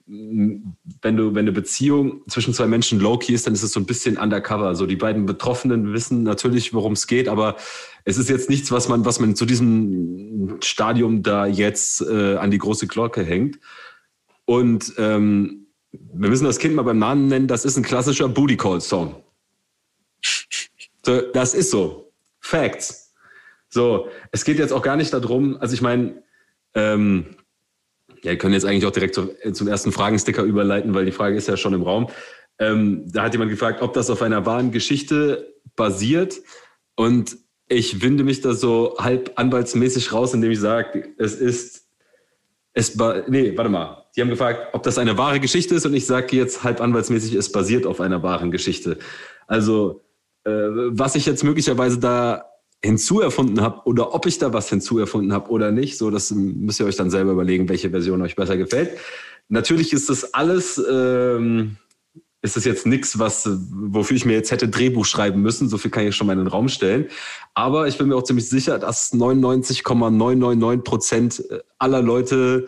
wenn 0.09 1.17
du, 1.17 1.35
wenn 1.35 1.39
eine 1.39 1.51
Beziehung 1.51 2.23
zwischen 2.27 2.53
zwei 2.53 2.65
Menschen 2.65 2.99
low-key 2.99 3.31
ist, 3.31 3.45
dann 3.45 3.53
ist 3.53 3.61
es 3.61 3.73
so 3.73 3.79
ein 3.79 3.85
bisschen 3.85 4.17
undercover. 4.17 4.73
So 4.73 4.87
die 4.87 4.95
beiden 4.95 5.27
Betroffenen 5.27 5.93
wissen 5.93 6.23
natürlich, 6.23 6.73
worum 6.73 6.93
es 6.93 7.05
geht, 7.05 7.27
aber 7.27 7.57
es 8.05 8.17
ist 8.17 8.27
jetzt 8.27 8.49
nichts, 8.49 8.71
was 8.71 8.89
man, 8.89 9.05
was 9.05 9.19
man 9.19 9.35
zu 9.35 9.45
diesem 9.45 10.57
Stadium 10.61 11.21
da 11.21 11.45
jetzt 11.45 12.01
äh, 12.01 12.37
an 12.37 12.49
die 12.49 12.57
große 12.57 12.87
Glocke 12.87 13.23
hängt. 13.23 13.59
Und 14.45 14.93
ähm, 14.97 15.67
wir 15.91 16.29
müssen 16.29 16.45
das 16.45 16.57
Kind 16.57 16.73
mal 16.73 16.81
beim 16.81 16.97
Namen 16.97 17.27
nennen, 17.27 17.47
das 17.47 17.63
ist 17.63 17.77
ein 17.77 17.83
klassischer 17.83 18.27
Booty 18.27 18.57
Call 18.57 18.81
Song. 18.81 19.23
So, 21.05 21.21
das 21.33 21.53
ist 21.53 21.69
so. 21.69 22.11
Facts. 22.39 23.13
So, 23.69 24.07
es 24.31 24.43
geht 24.43 24.57
jetzt 24.57 24.73
auch 24.73 24.81
gar 24.81 24.95
nicht 24.95 25.13
darum, 25.13 25.57
also 25.57 25.75
ich 25.75 25.81
meine, 25.83 26.23
ähm, 26.73 27.35
ja, 28.23 28.31
wir 28.31 28.37
können 28.37 28.53
jetzt 28.53 28.65
eigentlich 28.65 28.85
auch 28.85 28.91
direkt 28.91 29.15
zum, 29.15 29.29
äh, 29.41 29.51
zum 29.53 29.67
ersten 29.67 29.91
Fragensticker 29.91 30.43
überleiten, 30.43 30.93
weil 30.93 31.05
die 31.05 31.11
Frage 31.11 31.35
ist 31.35 31.47
ja 31.47 31.57
schon 31.57 31.73
im 31.73 31.83
Raum. 31.83 32.07
Ähm, 32.59 33.03
da 33.05 33.23
hat 33.23 33.33
jemand 33.33 33.51
gefragt, 33.51 33.81
ob 33.81 33.93
das 33.93 34.09
auf 34.09 34.21
einer 34.21 34.45
wahren 34.45 34.71
Geschichte 34.71 35.53
basiert. 35.75 36.41
Und 36.95 37.37
ich 37.69 38.01
winde 38.01 38.23
mich 38.23 38.41
da 38.41 38.53
so 38.53 38.97
halb 38.99 39.31
anwaltsmäßig 39.35 40.11
raus, 40.11 40.33
indem 40.33 40.51
ich 40.51 40.59
sage, 40.59 41.13
es 41.17 41.35
ist, 41.35 41.87
es, 42.73 42.97
nee, 43.27 43.55
warte 43.55 43.69
mal. 43.69 44.05
Die 44.15 44.21
haben 44.21 44.29
gefragt, 44.29 44.73
ob 44.73 44.83
das 44.83 44.97
eine 44.97 45.17
wahre 45.17 45.39
Geschichte 45.39 45.75
ist 45.75 45.85
und 45.85 45.93
ich 45.93 46.05
sage 46.05 46.35
jetzt 46.35 46.63
halb 46.63 46.81
anwaltsmäßig, 46.81 47.35
es 47.35 47.51
basiert 47.51 47.85
auf 47.85 48.01
einer 48.01 48.23
wahren 48.23 48.51
Geschichte. 48.51 48.97
Also, 49.47 50.01
äh, 50.43 50.51
was 50.51 51.15
ich 51.15 51.25
jetzt 51.25 51.43
möglicherweise 51.43 51.99
da 51.99 52.48
hinzuerfunden 52.83 53.61
habe 53.61 53.81
oder 53.85 54.13
ob 54.13 54.25
ich 54.25 54.37
da 54.37 54.53
was 54.53 54.69
hinzuerfunden 54.69 55.33
habe 55.33 55.49
oder 55.49 55.71
nicht. 55.71 55.97
So, 55.97 56.09
das 56.09 56.31
müsst 56.31 56.79
ihr 56.79 56.85
euch 56.85 56.95
dann 56.95 57.09
selber 57.09 57.31
überlegen, 57.33 57.67
welche 57.67 57.89
Version 57.89 58.21
euch 58.21 58.35
besser 58.35 58.57
gefällt. 58.57 58.97
Natürlich 59.49 59.91
ist 59.93 60.09
das 60.09 60.33
alles, 60.33 60.81
ähm, 60.89 61.75
ist 62.41 62.55
das 62.55 62.63
jetzt 62.63 62.85
nichts, 62.85 63.19
was, 63.19 63.49
wofür 63.71 64.15
ich 64.15 64.23
mir 64.23 64.33
jetzt 64.33 64.51
hätte 64.51 64.69
Drehbuch 64.69 65.05
schreiben 65.05 65.41
müssen. 65.41 65.67
So 65.67 65.77
viel 65.77 65.91
kann 65.91 66.07
ich 66.07 66.15
schon 66.15 66.27
mal 66.27 66.33
in 66.33 66.39
den 66.39 66.47
Raum 66.47 66.69
stellen. 66.69 67.07
Aber 67.53 67.87
ich 67.87 67.97
bin 67.97 68.07
mir 68.07 68.15
auch 68.15 68.23
ziemlich 68.23 68.47
sicher, 68.47 68.79
dass 68.79 69.13
99,999 69.13 70.83
Prozent 70.83 71.43
aller 71.79 72.01
Leute 72.01 72.67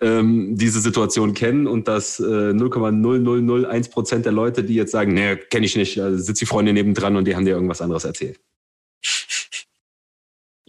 ähm, 0.00 0.54
diese 0.56 0.80
Situation 0.80 1.34
kennen 1.34 1.66
und 1.66 1.88
dass 1.88 2.20
äh, 2.20 2.22
0,0001 2.22 3.90
Prozent 3.90 4.24
der 4.24 4.32
Leute, 4.32 4.62
die 4.62 4.74
jetzt 4.74 4.92
sagen, 4.92 5.14
nee, 5.14 5.34
kenne 5.34 5.66
ich 5.66 5.74
nicht, 5.74 6.00
also 6.00 6.22
sitzt 6.22 6.40
die 6.40 6.46
Freundin 6.46 6.74
nebendran 6.74 7.16
und 7.16 7.24
die 7.24 7.34
haben 7.34 7.44
dir 7.44 7.54
irgendwas 7.54 7.80
anderes 7.80 8.04
erzählt. 8.04 8.38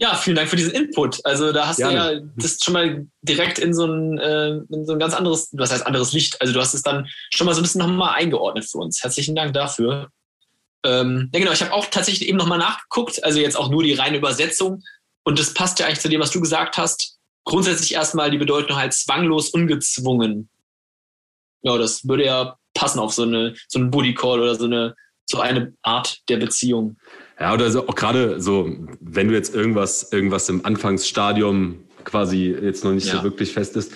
Ja, 0.00 0.14
vielen 0.14 0.34
Dank 0.34 0.48
für 0.48 0.56
diesen 0.56 0.72
Input. 0.72 1.20
Also 1.26 1.52
da 1.52 1.68
hast 1.68 1.76
Gerne. 1.76 1.92
du 1.92 2.14
ja 2.14 2.32
das 2.36 2.58
schon 2.62 2.72
mal 2.72 3.06
direkt 3.20 3.58
in 3.58 3.74
so 3.74 3.84
ein, 3.84 4.16
äh, 4.18 4.48
in 4.70 4.86
so 4.86 4.94
ein 4.94 4.98
ganz 4.98 5.12
anderes, 5.12 5.50
was 5.52 5.70
heißt 5.70 5.86
anderes 5.86 6.14
Licht. 6.14 6.40
Also 6.40 6.54
du 6.54 6.60
hast 6.60 6.72
es 6.72 6.82
dann 6.82 7.06
schon 7.34 7.44
mal 7.44 7.52
so 7.52 7.60
ein 7.60 7.64
bisschen 7.64 7.80
nochmal 7.82 8.14
eingeordnet 8.14 8.64
für 8.64 8.78
uns. 8.78 9.02
Herzlichen 9.02 9.36
Dank 9.36 9.52
dafür. 9.52 10.08
Ähm, 10.86 11.28
ja 11.34 11.40
genau, 11.40 11.52
ich 11.52 11.60
habe 11.60 11.74
auch 11.74 11.84
tatsächlich 11.86 12.26
eben 12.26 12.38
nochmal 12.38 12.58
nachgeguckt, 12.58 13.22
also 13.22 13.40
jetzt 13.40 13.56
auch 13.56 13.68
nur 13.68 13.82
die 13.82 13.92
reine 13.92 14.16
Übersetzung. 14.16 14.82
Und 15.22 15.38
das 15.38 15.52
passt 15.52 15.78
ja 15.78 15.86
eigentlich 15.86 16.00
zu 16.00 16.08
dem, 16.08 16.20
was 16.22 16.30
du 16.30 16.40
gesagt 16.40 16.78
hast. 16.78 17.18
Grundsätzlich 17.44 17.92
erstmal 17.92 18.30
die 18.30 18.38
Bedeutung 18.38 18.78
halt 18.78 18.94
zwanglos, 18.94 19.50
ungezwungen. 19.50 20.48
Ja, 21.62 21.76
das 21.76 22.08
würde 22.08 22.24
ja 22.24 22.56
passen 22.72 23.00
auf 23.00 23.12
so 23.12 23.24
eine 23.24 23.54
so 23.68 23.78
einen 23.78 23.90
Booty 23.90 24.14
Call 24.14 24.40
oder 24.40 24.54
so 24.54 24.64
eine 24.64 24.94
so 25.26 25.40
eine 25.40 25.74
Art 25.82 26.20
der 26.30 26.38
Beziehung. 26.38 26.96
Ja, 27.40 27.54
oder 27.54 27.70
so, 27.70 27.88
auch 27.88 27.94
gerade 27.94 28.40
so, 28.40 28.70
wenn 29.00 29.28
du 29.28 29.34
jetzt 29.34 29.54
irgendwas, 29.54 30.12
irgendwas 30.12 30.48
im 30.50 30.64
Anfangsstadium 30.66 31.84
quasi 32.04 32.54
jetzt 32.62 32.84
noch 32.84 32.92
nicht 32.92 33.06
ja. 33.08 33.16
so 33.16 33.22
wirklich 33.22 33.52
fest 33.52 33.76
ist. 33.76 33.92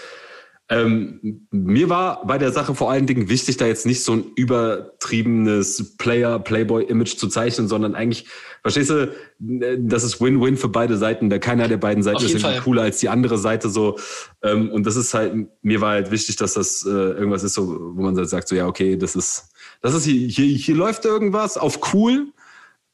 Ähm, 0.71 1.47
mir 1.51 1.91
war 1.91 2.27
bei 2.27 2.39
der 2.39 2.51
Sache 2.51 2.75
vor 2.75 2.90
allen 2.90 3.05
Dingen 3.05 3.29
wichtig, 3.29 3.59
da 3.59 3.66
jetzt 3.66 3.85
nicht 3.85 4.03
so 4.03 4.12
ein 4.14 4.25
übertriebenes 4.35 5.99
Player-Playboy-Image 5.99 7.18
zu 7.18 7.29
zeichnen, 7.29 7.68
sondern 7.68 7.95
eigentlich, 7.95 8.27
verstehst 8.62 8.88
du, 8.88 9.14
das 9.38 10.05
ist 10.05 10.23
Win-Win 10.23 10.57
für 10.57 10.71
beide 10.71 10.97
Seiten. 10.97 11.29
Da 11.29 11.38
keiner 11.38 11.68
der 11.68 11.77
beiden 11.77 12.03
Seiten 12.03 12.25
ist 12.25 12.33
irgendwie 12.33 12.61
cooler 12.61 12.81
als 12.81 12.99
die 12.99 13.11
andere 13.11 13.37
Seite 13.37 13.68
so. 13.68 13.99
Ähm, 14.42 14.71
und 14.71 14.87
das 14.87 14.97
ist 14.97 15.12
halt, 15.12 15.35
mir 15.61 15.83
war 15.83 15.90
halt 15.90 16.11
wichtig, 16.11 16.37
dass 16.37 16.55
das 16.55 16.83
äh, 16.87 16.88
irgendwas 16.88 17.42
ist, 17.42 17.53
so, 17.53 17.92
wo 17.95 18.01
man 18.01 18.16
halt 18.16 18.31
sagt, 18.31 18.49
so 18.49 18.57
ja, 18.57 18.66
okay, 18.66 18.97
das 18.97 19.16
ist, 19.16 19.51
das 19.83 19.92
ist 19.92 20.07
hier, 20.07 20.29
hier, 20.29 20.47
hier 20.47 20.77
läuft 20.77 21.05
irgendwas 21.05 21.59
auf 21.59 21.92
cool 21.92 22.29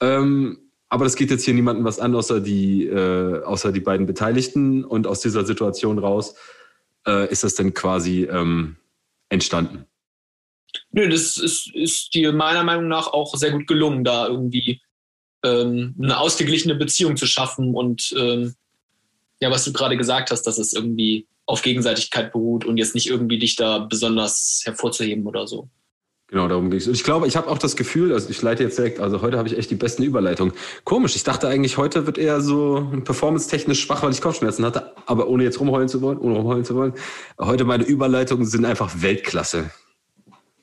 ähm, 0.00 0.70
aber 0.88 1.04
das 1.04 1.14
geht 1.14 1.30
jetzt 1.30 1.44
hier 1.44 1.54
niemandem 1.54 1.84
was 1.84 2.00
an, 2.00 2.14
außer 2.14 2.40
die, 2.40 2.86
äh, 2.86 3.42
außer 3.44 3.70
die 3.70 3.80
beiden 3.80 4.06
Beteiligten. 4.06 4.84
Und 4.84 5.06
aus 5.06 5.20
dieser 5.20 5.44
Situation 5.44 5.98
raus 5.98 6.34
äh, 7.06 7.30
ist 7.30 7.44
das 7.44 7.54
dann 7.54 7.72
quasi 7.74 8.24
ähm, 8.24 8.76
entstanden. 9.28 9.86
Nö, 10.90 11.08
das 11.08 11.36
ist, 11.36 11.72
ist 11.74 12.14
dir 12.14 12.32
meiner 12.32 12.64
Meinung 12.64 12.88
nach 12.88 13.06
auch 13.08 13.36
sehr 13.36 13.52
gut 13.52 13.66
gelungen, 13.68 14.02
da 14.02 14.26
irgendwie 14.26 14.80
ähm, 15.44 15.94
eine 16.00 16.18
ausgeglichene 16.18 16.74
Beziehung 16.74 17.16
zu 17.16 17.26
schaffen 17.26 17.74
und 17.74 18.12
ähm, 18.18 18.54
ja, 19.40 19.50
was 19.50 19.64
du 19.64 19.72
gerade 19.72 19.96
gesagt 19.96 20.30
hast, 20.30 20.42
dass 20.42 20.58
es 20.58 20.72
irgendwie 20.72 21.26
auf 21.46 21.62
Gegenseitigkeit 21.62 22.32
beruht 22.32 22.64
und 22.64 22.76
jetzt 22.76 22.94
nicht 22.94 23.08
irgendwie 23.08 23.38
dich 23.38 23.56
da 23.56 23.78
besonders 23.78 24.62
hervorzuheben 24.64 25.26
oder 25.26 25.46
so. 25.46 25.68
Genau, 26.30 26.46
darum 26.46 26.70
ging 26.70 26.78
es. 26.78 26.86
Ich 26.86 27.02
glaube, 27.02 27.26
ich 27.26 27.36
habe 27.36 27.48
auch 27.48 27.58
das 27.58 27.74
Gefühl, 27.74 28.12
also 28.12 28.30
ich 28.30 28.40
leite 28.40 28.62
jetzt 28.62 28.78
direkt, 28.78 29.00
also 29.00 29.20
heute 29.20 29.36
habe 29.36 29.48
ich 29.48 29.58
echt 29.58 29.68
die 29.70 29.74
besten 29.74 30.04
Überleitungen. 30.04 30.54
Komisch, 30.84 31.16
ich 31.16 31.24
dachte 31.24 31.48
eigentlich, 31.48 31.76
heute 31.76 32.06
wird 32.06 32.18
eher 32.18 32.40
so 32.40 32.88
performance-technisch 33.04 33.80
schwach, 33.80 34.04
weil 34.04 34.12
ich 34.12 34.20
Kopfschmerzen 34.20 34.64
hatte, 34.64 34.92
aber 35.06 35.26
ohne 35.26 35.42
jetzt 35.42 35.58
rumheulen 35.58 35.88
zu 35.88 36.00
wollen, 36.02 36.18
ohne 36.18 36.36
rumheulen 36.36 36.64
zu 36.64 36.76
wollen. 36.76 36.92
Heute 37.38 37.64
meine 37.64 37.84
Überleitungen 37.84 38.46
sind 38.46 38.64
einfach 38.64 39.02
Weltklasse. 39.02 39.70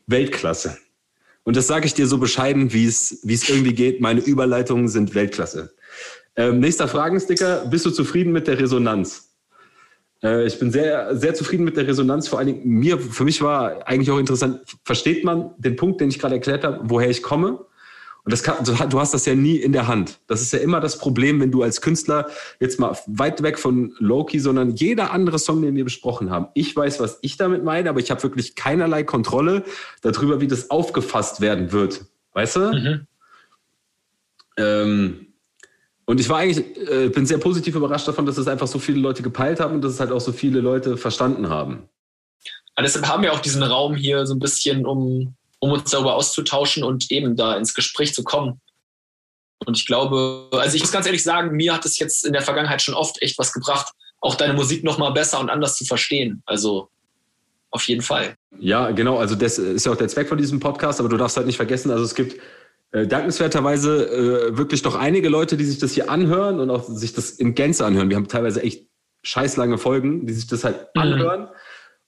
Weltklasse. 0.06 0.78
Und 1.44 1.58
das 1.58 1.68
sage 1.68 1.86
ich 1.86 1.94
dir 1.94 2.08
so 2.08 2.18
bescheiden, 2.18 2.72
wie 2.72 2.86
es, 2.86 3.20
wie 3.24 3.34
es 3.34 3.50
irgendwie 3.50 3.74
geht. 3.74 4.00
Meine 4.00 4.22
Überleitungen 4.22 4.88
sind 4.88 5.16
Weltklasse. 5.16 5.74
Ähm, 6.38 6.62
nächster 6.62 6.88
Fragensticker. 6.88 7.66
Bist 7.66 7.86
du 7.86 7.90
zufrieden 7.90 8.32
mit 8.32 8.48
der 8.48 8.58
Resonanz? 8.58 9.27
Äh, 10.24 10.46
ich 10.46 10.60
bin 10.60 10.72
sehr, 10.72 11.16
sehr 11.16 11.34
zufrieden 11.34 11.64
mit 11.64 11.78
der 11.78 11.88
Resonanz. 11.88 12.28
Vor 12.28 12.40
allen 12.40 12.48
Dingen, 12.48 12.62
mir, 12.66 13.00
für 13.00 13.24
mich 13.24 13.42
war 13.42 13.88
eigentlich 13.88 14.12
auch 14.12 14.20
interessant, 14.20 14.62
versteht 14.84 15.24
man 15.24 15.52
den 15.58 15.76
Punkt, 15.76 16.02
den 16.02 16.10
ich 16.10 16.20
gerade 16.20 16.36
erklärt 16.36 16.64
habe, 16.64 16.80
woher 16.84 17.10
ich 17.10 17.24
komme? 17.24 17.60
Und 18.28 18.32
das 18.32 18.44
kann, 18.44 18.58
du 18.90 19.00
hast 19.00 19.14
das 19.14 19.26
ja 19.26 19.36
nie 19.36 19.56
in 19.56 19.72
der 19.72 19.88
Hand. 19.88 20.20
Das 20.28 20.42
ist 20.42 20.52
ja 20.52 20.60
immer 20.60 20.82
das 20.82 20.98
Problem, 20.98 21.40
wenn 21.40 21.50
du 21.50 21.64
als 21.64 21.80
Künstler 21.80 22.30
jetzt 22.60 22.78
mal 22.78 22.98
weit 23.08 23.42
weg 23.42 23.58
von 23.58 23.96
Loki, 24.00 24.40
sondern 24.40 24.72
jeder 24.72 25.12
andere 25.12 25.40
Song, 25.40 25.62
den 25.62 25.78
wir 25.78 25.86
besprochen 25.86 26.30
haben. 26.30 26.48
Ich 26.54 26.76
weiß, 26.76 27.00
was 27.00 27.20
ich 27.22 27.38
damit 27.38 27.64
meine, 27.64 27.90
aber 27.90 28.02
ich 28.02 28.12
habe 28.12 28.22
wirklich 28.24 28.56
keinerlei 28.56 29.04
Kontrolle 29.04 29.64
darüber, 30.02 30.42
wie 30.42 30.48
das 30.48 30.70
aufgefasst 30.70 31.40
werden 31.40 31.72
wird. 31.72 32.04
Weißt 32.34 32.58
du? 32.58 32.60
Mhm. 32.74 33.08
Ähm, 34.58 35.27
und 36.08 36.22
ich 36.22 36.30
war 36.30 36.40
eigentlich, 36.40 36.66
äh, 36.90 37.10
bin 37.10 37.26
sehr 37.26 37.38
positiv 37.38 37.76
überrascht 37.76 38.08
davon, 38.08 38.26
dass 38.26 38.38
es 38.38 38.48
einfach 38.48 38.68
so 38.68 38.80
viele 38.80 39.00
Leute 39.00 39.22
gepeilt 39.22 39.60
haben 39.60 39.76
und 39.76 39.82
dass 39.82 39.92
es 39.94 40.00
halt 40.00 40.12
auch 40.12 40.22
so 40.22 40.32
viele 40.32 40.62
Leute 40.62 40.96
verstanden 40.96 41.50
haben. 41.50 41.90
Ja, 42.78 42.84
deshalb 42.84 43.08
haben 43.08 43.24
wir 43.24 43.34
auch 43.34 43.42
diesen 43.42 43.62
Raum 43.62 43.94
hier 43.94 44.26
so 44.26 44.34
ein 44.34 44.40
bisschen, 44.40 44.86
um, 44.86 45.36
um 45.60 45.72
uns 45.74 45.92
darüber 45.92 46.16
auszutauschen 46.16 46.84
und 46.86 47.12
eben 47.12 47.36
da 47.36 47.58
ins 47.58 47.74
Gespräch 47.74 48.14
zu 48.14 48.24
kommen. 48.24 48.62
Und 49.66 49.78
ich 49.78 49.86
glaube, 49.86 50.48
also 50.54 50.76
ich 50.78 50.82
muss 50.82 50.94
ganz 50.94 51.08
ehrlich 51.08 51.24
sagen, 51.24 51.58
mir 51.58 51.74
hat 51.74 51.86
es 51.86 52.00
jetzt 52.00 52.26
in 52.26 52.32
der 52.32 52.42
Vergangenheit 52.42 52.82
schon 52.82 52.96
oft 52.96 53.22
echt 53.22 53.38
was 53.38 53.52
gebracht, 53.52 53.92
auch 54.22 54.36
deine 54.36 54.54
Musik 54.54 54.86
nochmal 54.86 55.12
besser 55.12 55.42
und 55.42 55.50
anders 55.50 55.76
zu 55.76 55.84
verstehen. 55.84 56.42
Also 56.46 56.88
auf 57.70 57.86
jeden 57.86 58.02
Fall. 58.02 58.36
Ja, 58.60 58.92
genau. 58.92 59.18
Also 59.18 59.36
das 59.36 59.58
ist 59.58 59.86
ja 59.86 59.92
auch 59.92 59.98
der 59.98 60.08
Zweck 60.08 60.30
von 60.30 60.38
diesem 60.38 60.62
Podcast, 60.62 61.02
aber 61.02 61.10
du 61.10 61.18
darfst 61.18 61.36
halt 61.36 61.48
nicht 61.48 61.58
vergessen, 61.58 61.92
also 61.92 62.06
es 62.06 62.16
gibt 62.16 62.40
äh, 62.98 63.08
dankenswerterweise 63.08 64.50
äh, 64.50 64.58
wirklich 64.58 64.82
doch 64.82 64.96
einige 64.96 65.30
Leute, 65.30 65.58
die 65.58 65.66
sich 65.66 65.78
das 65.78 65.94
hier 65.94 66.10
anhören 66.10 66.60
und 66.60 66.70
auch 66.70 66.84
sich 66.84 67.14
das 67.14 67.32
in 67.32 67.56
Gänze 67.56 67.86
anhören. 67.86 68.10
Wir 68.10 68.18
haben 68.18 68.28
teilweise 68.28 68.62
echt 68.62 68.88
scheißlange 69.24 69.78
Folgen, 69.78 70.26
die 70.26 70.34
sich 70.34 70.48
das 70.48 70.64
halt 70.64 70.88
mhm. 70.96 71.02
anhören. 71.02 71.48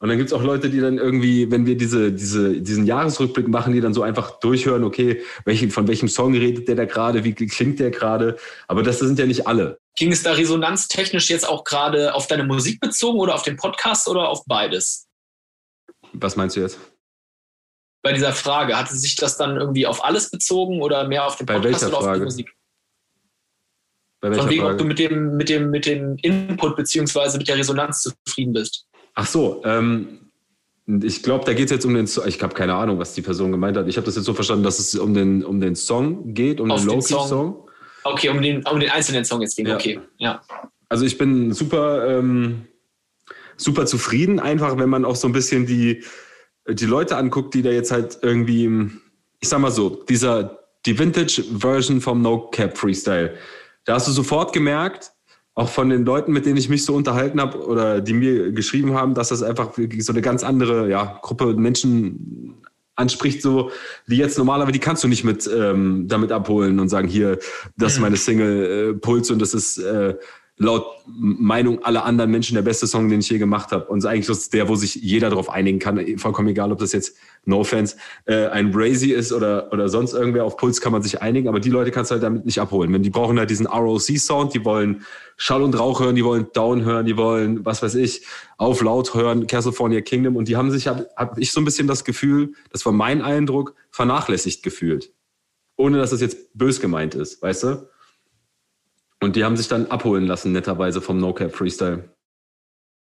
Und 0.01 0.07
dann 0.07 0.17
gibt's 0.17 0.31
auch 0.31 0.43
Leute, 0.43 0.69
die 0.69 0.79
dann 0.79 0.97
irgendwie, 0.97 1.51
wenn 1.51 1.65
wir 1.65 1.75
diese, 1.75 2.13
diese, 2.13 2.61
diesen 2.61 2.85
Jahresrückblick 2.85 3.49
machen, 3.49 3.73
die 3.73 3.81
dann 3.81 3.93
so 3.93 4.01
einfach 4.01 4.39
durchhören, 4.39 4.85
okay, 4.85 5.21
welchen, 5.43 5.71
von 5.71 5.89
welchem 5.89 6.07
Song 6.07 6.33
redet 6.33 6.69
der 6.69 6.75
da 6.75 6.85
gerade, 6.85 7.25
wie 7.25 7.33
klingt 7.33 7.81
der 7.81 7.91
gerade. 7.91 8.37
Aber 8.69 8.81
das 8.81 8.99
sind 8.99 9.19
ja 9.19 9.25
nicht 9.25 9.45
alle. 9.45 9.77
Ging 9.97 10.13
es 10.13 10.23
da 10.23 10.31
resonanztechnisch 10.31 11.29
jetzt 11.29 11.47
auch 11.47 11.65
gerade 11.65 12.15
auf 12.15 12.27
deine 12.27 12.45
Musik 12.45 12.79
bezogen 12.79 13.19
oder 13.19 13.35
auf 13.35 13.43
den 13.43 13.57
Podcast 13.57 14.07
oder 14.07 14.29
auf 14.29 14.45
beides? 14.45 15.07
Was 16.13 16.37
meinst 16.37 16.55
du 16.55 16.61
jetzt? 16.61 16.79
Bei 18.01 18.13
dieser 18.13 18.33
Frage? 18.33 18.77
Hatte 18.77 18.95
sich 18.95 19.15
das 19.15 19.37
dann 19.37 19.57
irgendwie 19.57 19.85
auf 19.85 20.03
alles 20.03 20.29
bezogen 20.29 20.81
oder 20.81 21.07
mehr 21.07 21.25
auf 21.25 21.35
den 21.35 21.45
Podcast 21.45 21.85
oder 21.85 21.97
auf 21.97 22.13
die 22.13 22.23
Musik? 22.23 22.53
Bei 24.21 24.33
Von 24.33 24.49
wegen, 24.49 24.61
Frage? 24.61 24.73
ob 24.73 24.77
du 24.79 24.85
mit 24.85 24.99
dem, 24.99 25.37
mit, 25.37 25.49
dem, 25.49 25.69
mit 25.71 25.85
dem 25.85 26.17
Input 26.17 26.75
beziehungsweise 26.75 27.37
mit 27.37 27.47
der 27.47 27.57
Resonanz 27.57 28.01
zufrieden 28.01 28.53
bist. 28.53 28.85
Ach 29.15 29.25
so, 29.25 29.61
ähm, 29.63 30.29
ich 31.03 31.23
glaube, 31.23 31.45
da 31.45 31.53
geht 31.53 31.65
es 31.65 31.71
jetzt 31.71 31.85
um 31.85 31.93
den 31.93 32.07
Song. 32.07 32.27
Ich 32.27 32.41
habe 32.41 32.53
keine 32.53 32.73
Ahnung, 32.73 32.99
was 32.99 33.13
die 33.13 33.21
Person 33.21 33.51
gemeint 33.51 33.77
hat. 33.77 33.87
Ich 33.87 33.95
habe 33.95 34.05
das 34.05 34.15
jetzt 34.15 34.25
so 34.25 34.33
verstanden, 34.33 34.63
dass 34.63 34.79
es 34.79 34.95
um 34.95 35.13
den, 35.13 35.45
um 35.45 35.61
den 35.61 35.75
Song 35.75 36.33
geht, 36.33 36.59
um 36.59 36.71
Auf 36.71 36.81
den 36.81 36.87
Loki-Song. 36.87 37.27
Song. 37.27 37.69
Okay, 38.03 38.29
um 38.29 38.41
den, 38.41 38.65
um 38.65 38.79
den 38.79 38.89
einzelnen 38.89 39.23
Song 39.23 39.41
jetzt 39.41 39.55
ging. 39.55 39.67
Ja. 39.67 39.75
Okay, 39.75 39.99
ja. 40.17 40.41
Also 40.89 41.05
ich 41.05 41.17
bin 41.17 41.53
super, 41.53 42.07
ähm, 42.07 42.65
super 43.55 43.85
zufrieden, 43.85 44.39
einfach 44.39 44.77
wenn 44.77 44.89
man 44.89 45.05
auch 45.05 45.15
so 45.15 45.27
ein 45.27 45.33
bisschen 45.33 45.65
die, 45.65 46.03
die 46.69 46.85
Leute 46.85 47.17
anguckt, 47.17 47.53
die 47.53 47.61
da 47.61 47.69
jetzt 47.69 47.91
halt 47.91 48.19
irgendwie, 48.21 48.89
ich 49.39 49.49
sag 49.49 49.59
mal 49.59 49.71
so, 49.71 50.03
dieser, 50.07 50.59
die 50.85 50.97
Vintage-Version 50.97 52.01
vom 52.01 52.21
No 52.21 52.49
Cap 52.51 52.77
Freestyle. 52.77 53.35
Da 53.85 53.95
hast 53.95 54.07
du 54.07 54.11
sofort 54.11 54.53
gemerkt, 54.53 55.11
auch 55.55 55.69
von 55.69 55.89
den 55.89 56.05
Leuten, 56.05 56.31
mit 56.31 56.45
denen 56.45 56.57
ich 56.57 56.69
mich 56.69 56.85
so 56.85 56.95
unterhalten 56.95 57.41
habe 57.41 57.65
oder 57.65 58.01
die 58.01 58.13
mir 58.13 58.51
geschrieben 58.51 58.93
haben, 58.93 59.13
dass 59.13 59.29
das 59.29 59.43
einfach 59.43 59.73
so 59.99 60.13
eine 60.13 60.21
ganz 60.21 60.43
andere 60.43 60.89
ja, 60.89 61.19
Gruppe 61.21 61.53
Menschen 61.53 62.55
anspricht, 62.95 63.41
so 63.41 63.71
die 64.07 64.17
jetzt 64.17 64.37
normalerweise, 64.37 64.73
die 64.73 64.79
kannst 64.79 65.03
du 65.03 65.07
nicht 65.07 65.23
mit 65.23 65.49
ähm, 65.53 66.07
damit 66.07 66.31
abholen 66.31 66.79
und 66.79 66.89
sagen, 66.89 67.07
hier, 67.07 67.39
das 67.77 67.93
ist 67.93 67.99
meine 67.99 68.17
Single 68.17 68.91
äh, 68.91 68.93
Puls 68.93 69.31
und 69.31 69.39
das 69.39 69.53
ist 69.53 69.77
äh, 69.79 70.15
laut 70.59 70.85
Meinung 71.07 71.83
aller 71.85 72.03
anderen 72.03 72.29
Menschen 72.29 72.55
der 72.55 72.61
beste 72.61 72.85
Song, 72.85 73.07
den 73.09 73.21
ich 73.21 73.29
je 73.29 73.37
gemacht 73.37 73.71
habe. 73.71 73.85
Und 73.85 74.05
eigentlich 74.05 74.27
ist 74.27 74.53
der, 74.53 74.67
wo 74.67 74.75
sich 74.75 74.95
jeder 74.95 75.29
darauf 75.29 75.49
einigen 75.49 75.79
kann. 75.79 76.05
Vollkommen 76.17 76.49
egal, 76.49 76.73
ob 76.73 76.79
das 76.79 76.91
jetzt 76.91 77.15
No 77.45 77.63
Fans 77.63 77.95
äh, 78.25 78.47
ein 78.47 78.69
Brazy 78.71 79.11
ist 79.11 79.31
oder, 79.31 79.71
oder 79.71 79.87
sonst 79.87 80.13
irgendwer. 80.13 80.43
Auf 80.43 80.57
Puls 80.57 80.81
kann 80.81 80.91
man 80.91 81.01
sich 81.01 81.21
einigen, 81.21 81.47
aber 81.47 81.61
die 81.61 81.69
Leute 81.69 81.91
kannst 81.91 82.11
du 82.11 82.13
halt 82.13 82.23
damit 82.23 82.45
nicht 82.45 82.59
abholen. 82.59 82.91
Wenn 82.91 83.03
die 83.03 83.09
brauchen 83.09 83.39
halt 83.39 83.49
diesen 83.49 83.67
ROC-Sound, 83.67 84.53
die 84.53 84.65
wollen 84.65 85.05
Schall 85.37 85.61
und 85.61 85.79
Rauch 85.79 86.01
hören, 86.01 86.15
die 86.15 86.25
wollen 86.25 86.47
Down 86.53 86.83
hören, 86.83 87.05
die 87.05 87.15
wollen, 87.15 87.65
was 87.65 87.81
weiß 87.81 87.95
ich, 87.95 88.25
auf 88.57 88.81
laut 88.81 89.13
hören, 89.13 89.47
California 89.47 90.01
Kingdom. 90.01 90.35
Und 90.35 90.49
die 90.49 90.57
haben 90.57 90.71
sich, 90.71 90.89
habe 90.89 91.07
hab 91.15 91.37
ich 91.37 91.53
so 91.53 91.61
ein 91.61 91.65
bisschen 91.65 91.87
das 91.87 92.03
Gefühl, 92.03 92.51
das 92.69 92.85
war 92.85 92.91
mein 92.91 93.21
Eindruck, 93.21 93.75
vernachlässigt 93.91 94.61
gefühlt. 94.61 95.13
Ohne 95.77 95.97
dass 95.99 96.09
das 96.09 96.19
jetzt 96.19 96.53
bös 96.53 96.81
gemeint 96.81 97.15
ist, 97.15 97.41
weißt 97.41 97.63
du? 97.63 97.87
Und 99.21 99.35
die 99.35 99.43
haben 99.43 99.57
sich 99.57 99.67
dann 99.67 99.87
abholen 99.87 100.25
lassen, 100.25 100.51
netterweise 100.51 101.01
vom 101.01 101.19
No 101.19 101.33
Cap 101.33 101.53
Freestyle. 101.53 102.15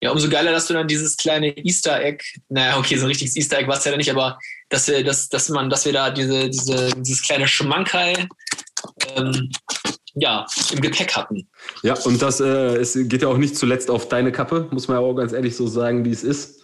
Ja, 0.02 0.12
umso 0.12 0.30
geiler, 0.30 0.50
dass 0.50 0.66
du 0.66 0.72
dann 0.72 0.88
dieses 0.88 1.16
kleine 1.16 1.56
Easter 1.58 2.02
Egg, 2.02 2.24
naja, 2.48 2.78
okay, 2.78 2.96
so 2.96 3.04
ein 3.04 3.08
richtiges 3.08 3.36
Easter 3.36 3.58
Egg 3.58 3.68
war 3.68 3.76
es 3.76 3.84
ja 3.84 3.94
nicht, 3.96 4.10
aber 4.10 4.38
dass 4.70 4.88
wir, 4.88 5.04
dass, 5.04 5.28
dass 5.28 5.50
man, 5.50 5.68
dass 5.68 5.84
wir 5.84 5.92
da 5.92 6.10
diese, 6.10 6.48
diese, 6.48 6.90
dieses 6.96 7.22
kleine 7.22 7.46
Schmankerl 7.46 8.14
ähm, 9.16 9.50
ja, 10.14 10.46
im 10.72 10.80
Gepäck 10.80 11.14
hatten. 11.14 11.48
Ja, 11.82 11.94
und 12.00 12.20
das 12.22 12.40
äh, 12.40 12.76
es 12.76 12.94
geht 12.94 13.22
ja 13.22 13.28
auch 13.28 13.36
nicht 13.36 13.56
zuletzt 13.56 13.90
auf 13.90 14.08
deine 14.08 14.32
Kappe, 14.32 14.68
muss 14.70 14.88
man 14.88 14.96
ja 14.96 15.02
auch 15.02 15.14
ganz 15.14 15.32
ehrlich 15.32 15.54
so 15.54 15.66
sagen, 15.66 16.04
wie 16.04 16.10
es 16.10 16.24
ist. 16.24 16.62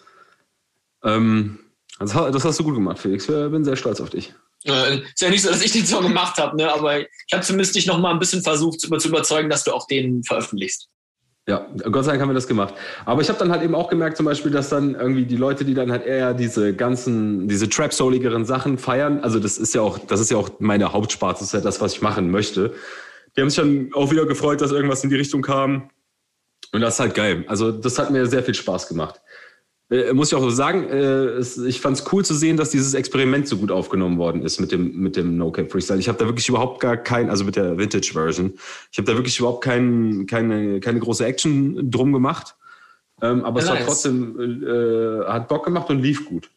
Ähm, 1.05 1.59
das, 1.99 2.13
das 2.13 2.45
hast 2.45 2.59
du 2.59 2.65
gut 2.65 2.75
gemacht, 2.75 2.99
Felix. 2.99 3.29
Ich 3.29 3.51
bin 3.51 3.65
sehr 3.65 3.77
stolz 3.77 4.01
auf 4.01 4.11
dich. 4.11 4.35
Äh, 4.67 4.99
ist 4.99 5.21
ja 5.21 5.31
nicht 5.31 5.43
so, 5.43 5.51
dass 5.51 5.63
ich 5.63 5.73
den 5.73 5.87
Song 5.87 6.03
gemacht 6.03 6.39
habe, 6.39 6.57
ne? 6.57 6.73
aber 6.73 7.01
ich 7.01 7.33
habe 7.33 7.43
zumindest 7.43 7.77
dich 7.77 7.87
noch 7.87 7.99
mal 7.99 8.11
ein 8.11 8.19
bisschen 8.19 8.43
versucht 8.43 8.81
zu, 8.81 8.91
zu 8.91 9.09
überzeugen, 9.09 9.49
dass 9.49 9.65
du 9.65 9.73
auch 9.73 9.87
den 9.87 10.23
veröffentlichst. 10.25 10.89
Ja, 11.49 11.65
Gott 11.93 12.05
sei 12.05 12.11
Dank 12.11 12.23
haben 12.23 12.31
wir 12.31 12.35
das 12.35 12.49
gemacht. 12.49 12.75
Aber 13.05 13.23
ich 13.23 13.29
habe 13.29 13.39
dann 13.39 13.53
halt 13.53 13.63
eben 13.63 13.77
auch 13.77 13.89
gemerkt, 13.89 14.17
zum 14.17 14.27
Beispiel, 14.27 14.51
dass 14.51 14.69
dann 14.69 14.97
irgendwie 14.97 15.25
die 15.27 15.37
Leute, 15.37 15.65
die 15.65 15.75
dann 15.75 15.93
halt 15.93 16.05
eher 16.05 16.35
diese 16.35 16.75
ganzen, 16.75 17.47
diese 17.47 17.69
trap-souligeren 17.69 18.45
Sachen 18.45 18.79
feiern, 18.79 19.21
also 19.21 19.39
das 19.39 19.57
ist 19.57 19.73
ja 19.73 19.81
auch, 19.81 19.99
das 19.99 20.19
ist 20.19 20.33
ja 20.33 20.39
auch 20.39 20.51
meine 20.59 20.93
Hauptsparte, 20.93 21.39
das 21.39 21.49
ist 21.49 21.55
ja 21.55 21.61
das, 21.61 21.81
was 21.81 21.93
ich 21.93 22.03
machen 22.03 22.33
möchte. 22.33 22.75
Die 23.37 23.41
haben 23.41 23.51
sich 23.51 23.61
dann 23.61 23.91
auch 23.95 24.11
wieder 24.11 24.27
gefreut, 24.27 24.61
dass 24.61 24.73
irgendwas 24.73 25.05
in 25.05 25.11
die 25.11 25.17
Richtung 25.17 25.43
kam. 25.43 25.91
Und 26.73 26.81
das 26.81 26.95
ist 26.95 27.01
halt 27.01 27.15
geil. 27.15 27.45
Also 27.47 27.71
das 27.71 27.97
hat 27.99 28.11
mir 28.11 28.27
sehr 28.27 28.43
viel 28.43 28.55
Spaß 28.55 28.89
gemacht. 28.89 29.21
Äh, 29.89 30.13
muss 30.13 30.29
ich 30.29 30.35
auch 30.35 30.43
so 30.43 30.51
sagen, 30.51 30.89
äh, 30.89 31.27
es, 31.39 31.59
ich 31.59 31.81
fand 31.81 31.97
es 31.97 32.13
cool 32.13 32.25
zu 32.25 32.35
sehen, 32.35 32.57
dass 32.57 32.71
dieses 32.71 32.95
Experiment 32.95 33.47
so 33.47 33.57
gut 33.57 33.71
aufgenommen 33.71 34.19
worden 34.19 34.43
ist 34.43 34.59
mit 34.59 34.73
dem, 34.73 34.97
mit 34.99 35.17
dem 35.17 35.37
No 35.37 35.53
Cap 35.53 35.71
Freestyle. 35.71 36.01
Ich 36.01 36.09
habe 36.09 36.19
da 36.19 36.25
wirklich 36.27 36.49
überhaupt 36.49 36.81
gar 36.81 36.97
kein, 36.97 37.31
also 37.31 37.45
mit 37.45 37.55
der 37.55 37.79
Vintage 37.79 38.11
Version, 38.13 38.55
ich 38.91 38.99
habe 38.99 39.07
da 39.07 39.17
wirklich 39.17 39.39
überhaupt 39.39 39.63
kein, 39.63 40.27
keine, 40.27 40.81
keine 40.81 40.99
große 40.99 41.25
Action 41.25 41.91
drum 41.91 42.13
gemacht. 42.13 42.57
Ähm, 43.23 43.45
aber 43.45 43.61
es 43.61 43.67
Ja, 43.67 43.73
hat 43.73 43.79
nice. 43.79 43.87
trotzdem, 43.87 44.65
äh, 44.65 45.25
hat 45.27 45.49
Bock 45.49 45.65
gemacht 45.65 45.89
und 45.89 46.03
lief 46.03 46.27
gut. 46.27 46.51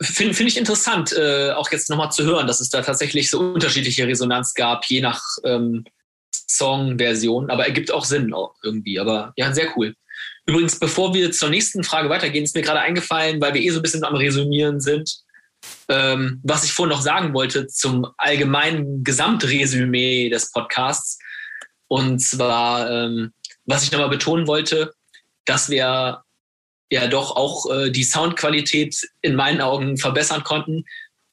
Finde 0.00 0.34
find 0.34 0.48
ich 0.48 0.56
interessant, 0.56 1.12
äh, 1.16 1.52
auch 1.52 1.70
jetzt 1.70 1.88
nochmal 1.88 2.10
zu 2.10 2.24
hören, 2.24 2.48
dass 2.48 2.60
es 2.60 2.68
da 2.68 2.82
tatsächlich 2.82 3.30
so 3.30 3.38
unterschiedliche 3.38 4.06
Resonanz 4.06 4.52
gab, 4.54 4.84
je 4.86 5.00
nach 5.00 5.22
ähm, 5.44 5.84
Songversion. 6.32 7.48
Aber 7.50 7.66
ergibt 7.66 7.92
auch 7.92 8.04
Sinn 8.04 8.34
irgendwie. 8.64 8.98
Aber 8.98 9.32
ja, 9.36 9.52
sehr 9.52 9.68
cool. 9.76 9.94
Übrigens, 10.46 10.78
bevor 10.78 11.14
wir 11.14 11.32
zur 11.32 11.48
nächsten 11.48 11.84
Frage 11.84 12.10
weitergehen, 12.10 12.44
ist 12.44 12.54
mir 12.54 12.62
gerade 12.62 12.80
eingefallen, 12.80 13.40
weil 13.40 13.54
wir 13.54 13.62
eh 13.62 13.70
so 13.70 13.78
ein 13.78 13.82
bisschen 13.82 14.04
am 14.04 14.14
Resümieren 14.14 14.80
sind, 14.80 15.20
ähm, 15.88 16.40
was 16.42 16.64
ich 16.64 16.72
vorhin 16.72 16.94
noch 16.94 17.02
sagen 17.02 17.32
wollte 17.32 17.66
zum 17.66 18.06
allgemeinen 18.18 19.04
Gesamtresümee 19.04 20.28
des 20.28 20.52
Podcasts. 20.52 21.18
Und 21.88 22.18
zwar, 22.18 22.90
ähm, 22.90 23.32
was 23.64 23.84
ich 23.84 23.92
nochmal 23.92 24.10
betonen 24.10 24.46
wollte, 24.46 24.92
dass 25.46 25.70
wir 25.70 26.22
ja 26.90 27.06
doch 27.08 27.36
auch 27.36 27.70
äh, 27.70 27.90
die 27.90 28.04
Soundqualität 28.04 29.08
in 29.22 29.34
meinen 29.34 29.62
Augen 29.62 29.96
verbessern 29.96 30.44
konnten. 30.44 30.84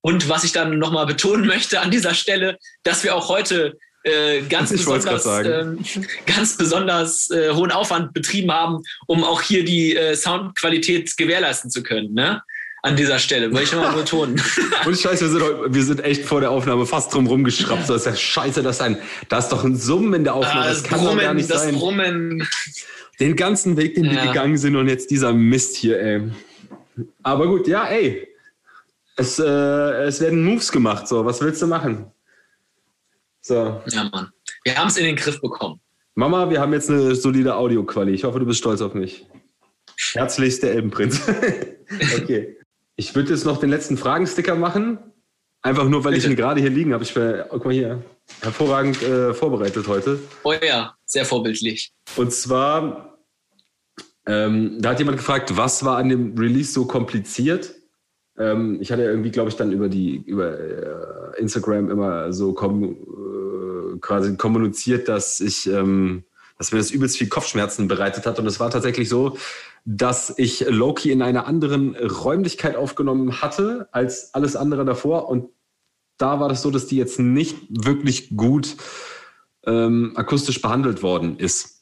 Und 0.02 0.30
was 0.30 0.44
ich 0.44 0.54
dann 0.54 0.80
nochmal 0.80 1.06
betonen 1.06 1.46
möchte 1.54 1.82
an 1.82 1.92
dieser 1.92 2.14
Stelle, 2.14 2.58
dass 2.84 3.04
wir 3.04 3.16
auch 3.16 3.28
heute 3.28 3.78
äh, 4.04 4.42
ganz, 4.42 4.72
besonders, 4.72 5.26
ähm, 5.26 5.80
ganz 6.26 6.58
besonders 6.58 7.30
äh, 7.30 7.52
hohen 7.54 7.72
Aufwand 7.72 8.14
betrieben 8.14 8.52
haben, 8.52 8.80
um 9.08 9.24
auch 9.24 9.42
hier 9.42 9.64
die 9.64 9.96
äh, 9.96 10.16
Soundqualität 10.16 11.16
gewährleisten 11.18 11.70
zu 11.70 11.84
können. 11.84 12.14
Ne? 12.14 12.42
An 12.84 12.96
dieser 12.96 13.20
Stelle, 13.20 13.52
wollte 13.52 13.64
ich 13.66 13.72
nochmal 13.74 13.94
betonen. 13.94 14.42
Und 14.88 14.98
scheiße, 14.98 15.26
wir 15.26 15.30
sind, 15.32 15.44
heute- 15.44 15.74
wir 15.74 15.84
sind 15.84 16.04
echt 16.04 16.26
vor 16.26 16.40
der 16.42 16.50
Aufnahme 16.50 16.88
fast 16.88 17.14
drum 17.14 17.28
rumgeschraubt. 17.28 17.86
So 17.86 17.94
ist 17.94 18.08
ja 18.08 18.16
scheiße, 18.16 18.64
das 18.64 18.78
ist 18.78 18.82
ein, 18.82 18.98
da 19.30 19.38
ist 19.38 19.50
doch 19.50 19.64
ein 19.64 19.76
Summen 19.76 20.14
in 20.16 20.24
der 20.24 20.34
Aufnahme. 20.34 20.62
Ah, 20.62 20.70
das 20.70 20.82
kann 20.84 21.04
doch 21.04 21.16
gar 21.16 21.36
nicht 21.36 21.52
das 21.52 21.62
sein. 21.64 21.76
Brummen. 21.76 22.48
Den 23.20 23.36
ganzen 23.36 23.78
Weg, 23.78 23.94
den 23.94 24.06
wir 24.06 24.14
Ja. 24.14 24.26
gegangen 24.26 24.58
sind 24.58 24.76
und 24.76 24.88
jetzt 24.88 25.12
dieser 25.12 25.32
Mist 25.32 25.76
hier, 25.76 26.00
ey. 26.02 26.22
Aber 27.22 27.46
gut, 27.46 27.68
ja, 27.68 27.86
ey. 27.86 28.28
Es, 29.16 29.38
äh, 29.38 29.44
es 29.44 30.20
werden 30.20 30.44
Moves 30.44 30.72
gemacht, 30.72 31.08
so. 31.08 31.24
Was 31.24 31.40
willst 31.42 31.62
du 31.62 31.68
machen? 31.68 32.08
So. 33.42 33.82
Ja, 33.88 34.10
Mann. 34.12 34.30
Wir 34.64 34.78
haben 34.78 34.88
es 34.88 34.98
in 34.98 35.06
den 35.06 35.16
Griff 35.16 35.42
bekommen. 35.42 35.80
Mama, 36.16 36.50
wir 36.50 36.60
haben 36.60 36.74
jetzt 36.74 36.90
eine 36.90 37.16
solide 37.16 37.56
Audioquali. 37.56 38.12
Ich 38.12 38.24
hoffe, 38.24 38.40
du 38.40 38.46
bist 38.46 38.60
stolz 38.60 38.82
auf 38.82 38.94
mich. 38.94 39.26
Herzlichst 40.14 40.64
der 40.64 40.74
Elbenprinz. 40.74 41.22
okay. 42.22 42.58
Ich 42.96 43.16
würde 43.16 43.32
jetzt 43.32 43.46
noch 43.46 43.60
den 43.60 43.70
letzten 43.70 43.98
Fragensticker 43.98 44.56
machen. 44.56 45.00
Einfach 45.64 45.88
nur, 45.88 46.04
weil 46.04 46.14
ich 46.14 46.24
Bitte. 46.24 46.34
ihn 46.34 46.38
gerade 46.38 46.60
hier 46.62 46.70
liegen 46.70 46.94
habe. 46.94 47.04
Ich 47.04 47.14
ver- 47.14 47.48
guck 47.50 47.66
mal 47.66 47.74
hier. 47.74 48.04
Hervorragend 48.42 49.02
äh, 49.04 49.34
vorbereitet 49.34 49.88
heute. 49.88 50.20
Oh 50.44 50.54
ja, 50.54 50.96
sehr 51.06 51.26
vorbildlich. 51.26 51.92
Und 52.16 52.32
zwar, 52.34 53.20
ähm, 54.26 54.78
da 54.80 54.90
hat 54.92 55.00
jemand 55.00 55.18
gefragt, 55.18 55.56
was 55.58 55.84
war 55.86 55.98
an 55.98 56.10
dem 56.10 56.38
Release 56.38 56.72
so 56.74 56.86
kompliziert? 56.86 57.74
Ähm, 58.38 58.78
ich 58.82 58.92
hatte 58.92 59.04
irgendwie, 59.04 59.32
glaube 59.32 59.50
ich, 59.50 59.56
dann 59.56 59.72
über 59.72 59.90
die 59.90 60.18
über 60.18 60.60
äh, 60.60 61.40
Instagram 61.40 61.90
immer 61.90 62.32
so 62.34 62.54
kom 62.54 62.84
äh, 62.84 63.98
quasi 64.00 64.36
kommuniziert, 64.38 65.08
dass 65.08 65.40
ich, 65.40 65.68
ähm, 65.68 66.24
dass 66.58 66.72
mir 66.72 66.78
das 66.78 66.92
übelst 66.92 67.18
viel 67.18 67.30
Kopfschmerzen 67.30 67.88
bereitet 67.88 68.26
hat. 68.26 68.40
Und 68.40 68.48
es 68.48 68.60
war 68.60 68.70
tatsächlich 68.70 69.10
so, 69.10 69.38
dass 69.86 70.34
ich 70.38 70.66
Loki 70.68 71.12
in 71.12 71.22
einer 71.22 71.48
anderen 71.48 71.96
Räumlichkeit 71.96 72.76
aufgenommen 72.76 73.42
hatte 73.42 73.90
als 73.92 74.34
alles 74.34 74.56
andere 74.56 74.86
davor. 74.86 75.28
Und 75.30 75.50
da 76.18 76.40
war 76.40 76.50
das 76.50 76.62
so, 76.62 76.72
dass 76.72 76.88
die 76.88 76.98
jetzt 76.98 77.20
nicht 77.20 77.58
wirklich 77.70 78.36
gut 78.38 78.78
ähm, 79.66 80.14
akustisch 80.16 80.62
behandelt 80.62 81.04
worden 81.04 81.38
ist. 81.38 81.81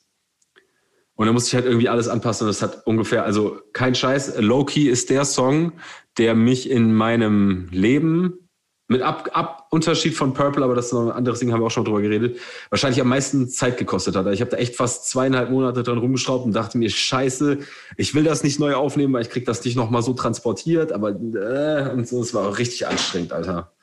Und 1.19 1.25
da 1.25 1.33
musste 1.33 1.49
ich 1.49 1.55
halt 1.55 1.65
irgendwie 1.65 1.89
alles 1.89 2.07
anpassen 2.07 2.47
und 2.47 2.47
das 2.47 2.61
hat 2.61 2.87
ungefähr, 2.87 3.25
also 3.25 3.59
kein 3.73 3.93
Scheiß, 3.93 4.37
Loki 4.37 4.87
ist 4.87 5.09
der 5.09 5.25
Song, 5.25 5.73
der 6.17 6.33
mich 6.33 6.69
in 6.69 6.93
meinem 6.93 7.67
Leben 7.71 8.49
mit 8.87 9.01
ab, 9.01 9.29
ab 9.33 9.67
Unterschied 9.69 10.15
von 10.15 10.33
Purple, 10.33 10.63
aber 10.63 10.75
das 10.75 10.85
ist 10.85 10.93
noch 10.93 11.07
ein 11.07 11.11
anderes 11.11 11.39
Ding, 11.39 11.51
haben 11.51 11.59
wir 11.59 11.65
auch 11.65 11.71
schon 11.71 11.83
drüber 11.83 12.01
geredet, 12.01 12.39
wahrscheinlich 12.69 13.01
am 13.01 13.09
meisten 13.09 13.49
Zeit 13.49 13.77
gekostet 13.77 14.15
hat. 14.15 14.27
Ich 14.27 14.39
habe 14.39 14.49
da 14.49 14.55
echt 14.55 14.77
fast 14.77 15.09
zweieinhalb 15.09 15.49
Monate 15.49 15.83
dran 15.83 15.97
rumgeschraubt 15.97 16.45
und 16.45 16.53
dachte 16.53 16.77
mir, 16.77 16.89
scheiße, 16.89 17.57
ich 17.97 18.15
will 18.15 18.23
das 18.23 18.45
nicht 18.45 18.61
neu 18.61 18.75
aufnehmen, 18.75 19.11
weil 19.11 19.23
ich 19.23 19.29
krieg 19.29 19.43
das 19.43 19.65
nicht 19.65 19.75
nochmal 19.75 20.03
so 20.03 20.13
transportiert, 20.13 20.93
aber 20.93 21.09
äh, 21.09 21.91
und 21.91 22.07
so, 22.07 22.21
es 22.21 22.33
war 22.33 22.47
auch 22.47 22.57
richtig 22.59 22.87
anstrengend, 22.87 23.33
Alter. 23.33 23.73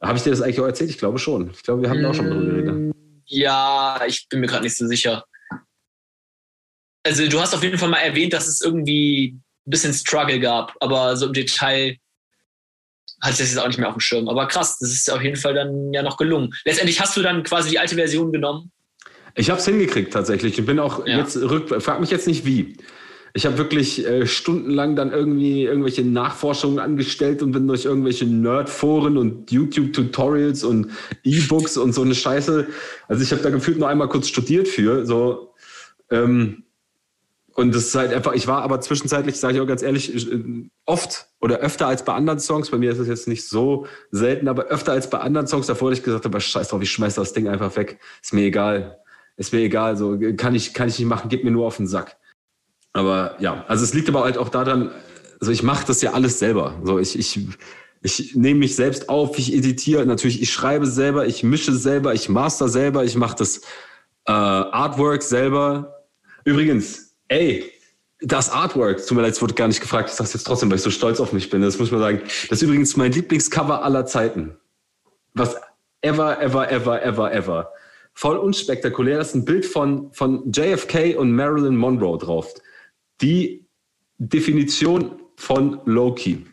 Habe 0.00 0.16
ich 0.16 0.24
dir 0.24 0.30
das 0.30 0.40
eigentlich 0.40 0.60
auch 0.62 0.66
erzählt? 0.66 0.88
Ich 0.88 0.96
glaube 0.96 1.18
schon. 1.18 1.50
Ich 1.50 1.62
glaube, 1.62 1.82
wir 1.82 1.90
haben 1.90 2.00
da 2.00 2.08
auch 2.08 2.14
schon 2.14 2.30
drüber 2.30 2.46
geredet. 2.46 2.94
Ja, 3.26 4.00
ich 4.06 4.30
bin 4.30 4.40
mir 4.40 4.46
gerade 4.46 4.64
nicht 4.64 4.78
so 4.78 4.86
sicher. 4.86 5.24
Also 7.04 7.26
du 7.28 7.40
hast 7.40 7.54
auf 7.54 7.62
jeden 7.62 7.78
Fall 7.78 7.88
mal 7.88 7.98
erwähnt, 7.98 8.32
dass 8.32 8.46
es 8.46 8.60
irgendwie 8.60 9.34
ein 9.66 9.70
bisschen 9.70 9.92
Struggle 9.92 10.40
gab, 10.40 10.74
aber 10.80 11.16
so 11.16 11.26
im 11.26 11.32
Detail 11.32 11.96
hatte 13.20 13.32
ich 13.34 13.38
das 13.38 13.50
jetzt 13.50 13.58
auch 13.58 13.68
nicht 13.68 13.78
mehr 13.78 13.88
auf 13.88 13.94
dem 13.94 14.00
Schirm. 14.00 14.28
Aber 14.28 14.46
krass, 14.48 14.78
das 14.78 14.90
ist 14.90 15.10
auf 15.10 15.22
jeden 15.22 15.36
Fall 15.36 15.54
dann 15.54 15.92
ja 15.92 16.02
noch 16.02 16.16
gelungen. 16.16 16.52
Letztendlich 16.64 17.00
hast 17.00 17.16
du 17.16 17.22
dann 17.22 17.42
quasi 17.44 17.70
die 17.70 17.78
alte 17.78 17.94
Version 17.94 18.32
genommen. 18.32 18.72
Ich 19.34 19.48
habe 19.48 19.60
es 19.60 19.64
hingekriegt 19.64 20.12
tatsächlich. 20.12 20.58
Ich 20.58 20.66
bin 20.66 20.78
auch 20.78 21.06
Ja. 21.06 21.18
jetzt 21.18 21.36
rück. 21.36 21.82
Frag 21.82 22.00
mich 22.00 22.10
jetzt 22.10 22.26
nicht 22.26 22.44
wie. 22.44 22.76
Ich 23.34 23.46
habe 23.46 23.56
wirklich 23.56 24.04
äh, 24.04 24.26
stundenlang 24.26 24.94
dann 24.94 25.10
irgendwie 25.10 25.62
irgendwelche 25.64 26.02
Nachforschungen 26.02 26.78
angestellt 26.78 27.42
und 27.42 27.52
bin 27.52 27.66
durch 27.66 27.86
irgendwelche 27.86 28.26
Nerdforen 28.26 29.16
und 29.16 29.50
YouTube-Tutorials 29.50 30.64
und 30.64 30.90
E-Books 31.24 31.78
und 31.78 31.94
so 31.94 32.02
eine 32.02 32.14
Scheiße. 32.14 32.66
Also 33.08 33.22
ich 33.22 33.32
habe 33.32 33.40
da 33.42 33.48
gefühlt 33.50 33.78
nur 33.78 33.88
einmal 33.88 34.08
kurz 34.08 34.28
studiert 34.28 34.68
für. 34.68 35.06
So, 35.06 35.54
ähm, 36.10 36.64
und 37.54 37.74
das 37.74 37.84
ist 37.84 37.94
halt 37.94 38.12
einfach, 38.12 38.32
ich 38.32 38.46
war 38.46 38.62
aber 38.62 38.80
zwischenzeitlich, 38.80 39.38
sage 39.38 39.54
ich 39.54 39.60
auch 39.60 39.66
ganz 39.66 39.82
ehrlich, 39.82 40.14
äh, 40.14 40.42
oft 40.86 41.26
oder 41.40 41.58
öfter 41.58 41.86
als 41.86 42.04
bei 42.04 42.14
anderen 42.14 42.40
Songs, 42.40 42.70
bei 42.70 42.78
mir 42.78 42.90
ist 42.92 42.98
es 42.98 43.08
jetzt 43.08 43.28
nicht 43.28 43.46
so 43.46 43.86
selten, 44.10 44.48
aber 44.48 44.64
öfter 44.64 44.92
als 44.92 45.10
bei 45.10 45.18
anderen 45.18 45.46
Songs 45.46 45.66
davor, 45.66 45.92
ich 45.92 46.02
gesagt 46.02 46.24
habe, 46.24 46.40
scheiß 46.40 46.68
drauf, 46.68 46.82
ich 46.82 46.90
schmeiß 46.90 47.14
das 47.14 47.32
Ding 47.32 47.48
einfach 47.48 47.76
weg. 47.76 47.98
Ist 48.22 48.32
mir 48.32 48.44
egal. 48.44 48.98
Ist 49.36 49.52
mir 49.52 49.60
egal. 49.60 49.96
So, 49.96 50.18
kann 50.36 50.54
ich, 50.54 50.72
kann 50.72 50.88
ich 50.88 50.98
nicht 50.98 51.08
machen, 51.08 51.28
gib 51.28 51.44
mir 51.44 51.50
nur 51.50 51.66
auf 51.66 51.76
den 51.76 51.86
Sack. 51.86 52.16
Aber 52.94 53.36
ja, 53.38 53.64
also 53.68 53.84
es 53.84 53.94
liegt 53.94 54.08
aber 54.08 54.24
halt 54.24 54.38
auch 54.38 54.48
daran, 54.48 54.90
also 55.40 55.52
ich 55.52 55.62
mache 55.62 55.86
das 55.86 56.00
ja 56.02 56.12
alles 56.12 56.38
selber. 56.38 56.80
So, 56.84 56.98
ich, 56.98 57.18
ich, 57.18 57.40
ich 58.02 58.34
nehme 58.34 58.60
mich 58.60 58.76
selbst 58.76 59.08
auf, 59.08 59.38
ich 59.38 59.54
editiere, 59.54 60.06
natürlich, 60.06 60.40
ich 60.40 60.52
schreibe 60.52 60.86
selber, 60.86 61.26
ich 61.26 61.42
mische 61.42 61.72
selber, 61.72 62.14
ich 62.14 62.28
master 62.28 62.68
selber, 62.68 63.04
ich 63.04 63.16
mache 63.16 63.36
das 63.36 63.58
äh, 64.26 64.32
Artwork 64.32 65.22
selber. 65.22 66.06
Übrigens, 66.44 67.11
Ey, 67.32 67.72
das 68.20 68.50
Artwork, 68.50 68.98
tut 68.98 69.16
mir 69.16 69.22
leid, 69.22 69.32
es 69.32 69.40
wurde 69.40 69.54
gar 69.54 69.66
nicht 69.66 69.80
gefragt, 69.80 70.10
ich 70.10 70.14
sag's 70.14 70.34
jetzt 70.34 70.44
trotzdem, 70.44 70.68
weil 70.68 70.76
ich 70.76 70.82
so 70.82 70.90
stolz 70.90 71.18
auf 71.18 71.32
mich 71.32 71.48
bin. 71.48 71.62
Das 71.62 71.78
muss 71.78 71.90
man 71.90 72.00
sagen. 72.00 72.20
Das 72.50 72.58
ist 72.58 72.62
übrigens 72.62 72.94
mein 72.98 73.10
Lieblingscover 73.10 73.82
aller 73.82 74.04
Zeiten. 74.04 74.58
Was 75.32 75.56
ever, 76.02 76.42
ever, 76.42 76.70
ever, 76.70 77.02
ever, 77.02 77.32
ever. 77.32 77.72
Voll 78.12 78.36
unspektakulär. 78.36 79.16
Das 79.16 79.28
ist 79.28 79.34
ein 79.34 79.46
Bild 79.46 79.64
von, 79.64 80.12
von 80.12 80.52
JFK 80.52 81.16
und 81.16 81.32
Marilyn 81.32 81.74
Monroe 81.74 82.18
drauf. 82.18 82.52
Die 83.22 83.64
Definition 84.18 85.18
von 85.36 85.80
Loki. 85.86 86.44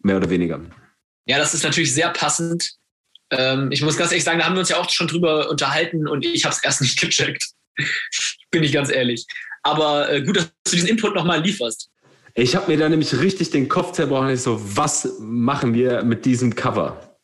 Mehr 0.00 0.16
oder 0.16 0.30
weniger. 0.30 0.60
Ja, 1.26 1.38
das 1.38 1.54
ist 1.54 1.62
natürlich 1.62 1.94
sehr 1.94 2.10
passend. 2.10 2.72
Ähm, 3.30 3.70
ich 3.70 3.82
muss 3.82 3.96
ganz 3.96 4.10
ehrlich 4.10 4.24
sagen, 4.24 4.40
da 4.40 4.46
haben 4.46 4.56
wir 4.56 4.60
uns 4.60 4.70
ja 4.70 4.78
auch 4.78 4.90
schon 4.90 5.06
drüber 5.06 5.48
unterhalten 5.48 6.08
und 6.08 6.26
ich 6.26 6.44
habe 6.44 6.56
es 6.56 6.64
erst 6.64 6.80
nicht 6.80 7.00
gecheckt. 7.00 7.52
Bin 8.50 8.62
ich 8.62 8.72
ganz 8.72 8.90
ehrlich. 8.90 9.26
Aber 9.62 10.10
äh, 10.10 10.22
gut, 10.22 10.36
dass 10.36 10.50
du 10.64 10.72
diesen 10.72 10.88
Input 10.88 11.14
nochmal 11.14 11.40
lieferst. 11.40 11.90
Ich 12.34 12.54
habe 12.56 12.70
mir 12.70 12.78
da 12.78 12.88
nämlich 12.88 13.18
richtig 13.20 13.50
den 13.50 13.68
Kopf 13.68 13.92
zerbrochen. 13.92 14.30
Ich 14.30 14.42
so, 14.42 14.60
was 14.76 15.16
machen 15.20 15.74
wir 15.74 16.02
mit 16.02 16.24
diesem 16.24 16.54
Cover? 16.54 17.16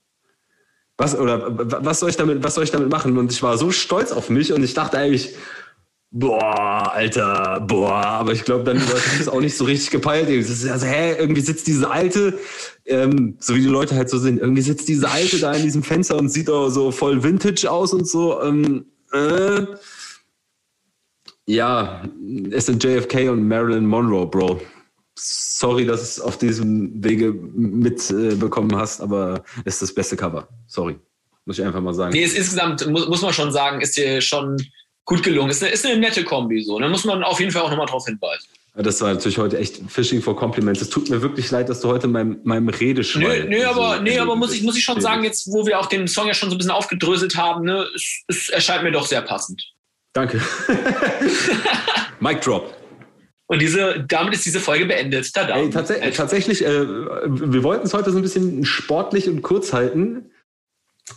Was 0.99 1.19
oder 1.19 1.45
was 1.85 2.01
soll 2.01 2.11
ich 2.11 2.17
damit, 2.17 2.43
was 2.43 2.55
soll 2.55 2.65
ich 2.65 2.71
damit 2.71 2.91
machen? 2.91 3.17
Und 3.19 3.31
ich 3.31 3.43
war 3.43 3.59
so 3.59 3.71
stolz 3.71 4.13
auf 4.13 4.31
mich 4.31 4.53
und 4.53 4.63
ich 4.65 4.75
dachte 4.75 4.99
eigentlich, 4.99 5.35
boah, 6.11 6.93
Alter, 6.93 7.61
boah, 7.67 8.07
aber 8.07 8.33
ich 8.33 8.45
glaube, 8.45 8.65
dann 8.65 8.79
ich 8.79 9.21
es 9.21 9.29
auch 9.29 9.41
nicht 9.41 9.57
so 9.57 9.65
richtig 9.65 9.91
gepeilt. 9.91 10.29
Also, 10.29 10.87
hä, 10.87 11.17
irgendwie 11.19 11.43
sitzt 11.43 11.67
diese 11.67 11.91
alte, 11.91 12.39
ähm, 12.87 13.37
so 13.39 13.55
wie 13.55 13.61
die 13.61 13.67
Leute 13.67 13.95
halt 13.95 14.09
so 14.09 14.19
sind, 14.19 14.41
irgendwie 14.41 14.63
sitzt 14.63 14.89
diese 14.89 15.11
alte 15.11 15.39
da 15.39 15.53
in 15.53 15.63
diesem 15.63 15.83
Fenster 15.83 16.17
und 16.17 16.31
sieht 16.31 16.49
auch 16.49 16.71
so 16.71 16.91
voll 16.91 17.23
Vintage 17.23 17.71
aus 17.71 17.93
und 17.93 18.09
so. 18.09 18.43
Ähm, 18.43 18.87
äh, 19.13 19.67
ja, 21.47 22.05
es 22.51 22.67
sind 22.67 22.83
JFK 22.83 23.31
und 23.31 23.47
Marilyn 23.47 23.87
Monroe, 23.87 24.27
Bro. 24.27 24.61
Sorry, 25.15 25.87
dass 25.87 26.01
du 26.01 26.05
es 26.05 26.21
auf 26.21 26.37
diesem 26.39 27.03
Wege 27.03 27.33
mitbekommen 27.33 28.73
äh, 28.73 28.77
hast, 28.77 29.01
aber 29.01 29.43
es 29.65 29.75
ist 29.75 29.83
das 29.83 29.95
beste 29.95 30.17
Cover. 30.17 30.49
Sorry. 30.67 30.97
Muss 31.47 31.59
ich 31.59 31.65
einfach 31.65 31.81
mal 31.81 31.95
sagen. 31.95 32.13
Nee, 32.13 32.25
ist 32.25 32.37
insgesamt, 32.37 32.87
muss, 32.89 33.09
muss 33.09 33.23
man 33.23 33.33
schon 33.33 33.53
sagen, 33.53 33.81
ist 33.81 33.97
dir 33.97 34.21
schon 34.21 34.57
gut 35.05 35.23
gelungen. 35.23 35.51
Ist 35.51 35.63
eine, 35.63 35.73
ist 35.73 35.87
eine 35.87 35.99
nette 35.99 36.25
Kombi 36.25 36.63
so. 36.63 36.79
Da 36.79 36.89
muss 36.89 37.05
man 37.05 37.23
auf 37.23 37.39
jeden 37.39 37.53
Fall 37.53 37.63
auch 37.63 37.71
nochmal 37.71 37.87
drauf 37.87 38.05
hinweisen. 38.05 38.49
Das 38.75 39.01
war 39.01 39.15
natürlich 39.15 39.39
heute 39.39 39.57
echt 39.57 39.81
Fishing 39.89 40.21
for 40.21 40.37
Compliments. 40.37 40.83
Es 40.83 40.91
tut 40.91 41.09
mir 41.09 41.23
wirklich 41.23 41.51
leid, 41.51 41.71
dass 41.71 41.81
du 41.81 41.89
heute 41.89 42.09
meinem, 42.09 42.41
meinem 42.45 42.69
Redeschwein... 42.69 43.49
Nö, 43.49 43.59
nö 43.59 43.65
aber, 43.65 43.97
so 43.97 44.03
nee, 44.03 44.19
aber 44.19 44.37
muss, 44.37 44.53
ich, 44.53 44.63
muss 44.63 44.77
ich 44.77 44.85
schon 44.85 45.01
sagen, 45.01 45.25
jetzt 45.25 45.47
wo 45.51 45.67
wir 45.67 45.81
auch 45.81 45.87
den 45.87 46.07
Song 46.09 46.27
ja 46.27 46.35
schon 46.35 46.51
so 46.51 46.57
ein 46.57 46.59
bisschen 46.59 46.73
aufgedröselt 46.73 47.37
haben, 47.37 47.65
ne, 47.65 47.87
es, 47.95 48.25
es 48.27 48.49
erscheint 48.51 48.83
mir 48.83 48.93
doch 48.93 49.07
sehr 49.07 49.23
passend. 49.23 49.63
Danke. 50.17 50.41
Mic 52.21 52.41
drop. 52.41 52.75
Und 53.49 53.61
diese, 53.61 54.03
damit 54.09 54.33
ist 54.33 54.47
diese 54.47 54.61
Folge 54.61 54.87
beendet. 54.87 55.31
Ey, 55.37 55.69
tats 55.69 55.91
äh, 55.91 56.11
tatsächlich, 56.11 56.65
äh, 56.65 56.87
wir 56.89 57.63
wollten 57.63 57.85
es 57.85 57.93
heute 57.93 58.11
so 58.11 58.17
ein 58.17 58.23
bisschen 58.23 58.65
sportlich 58.65 59.29
und 59.29 59.43
kurz 59.43 59.75
halten. 59.75 60.31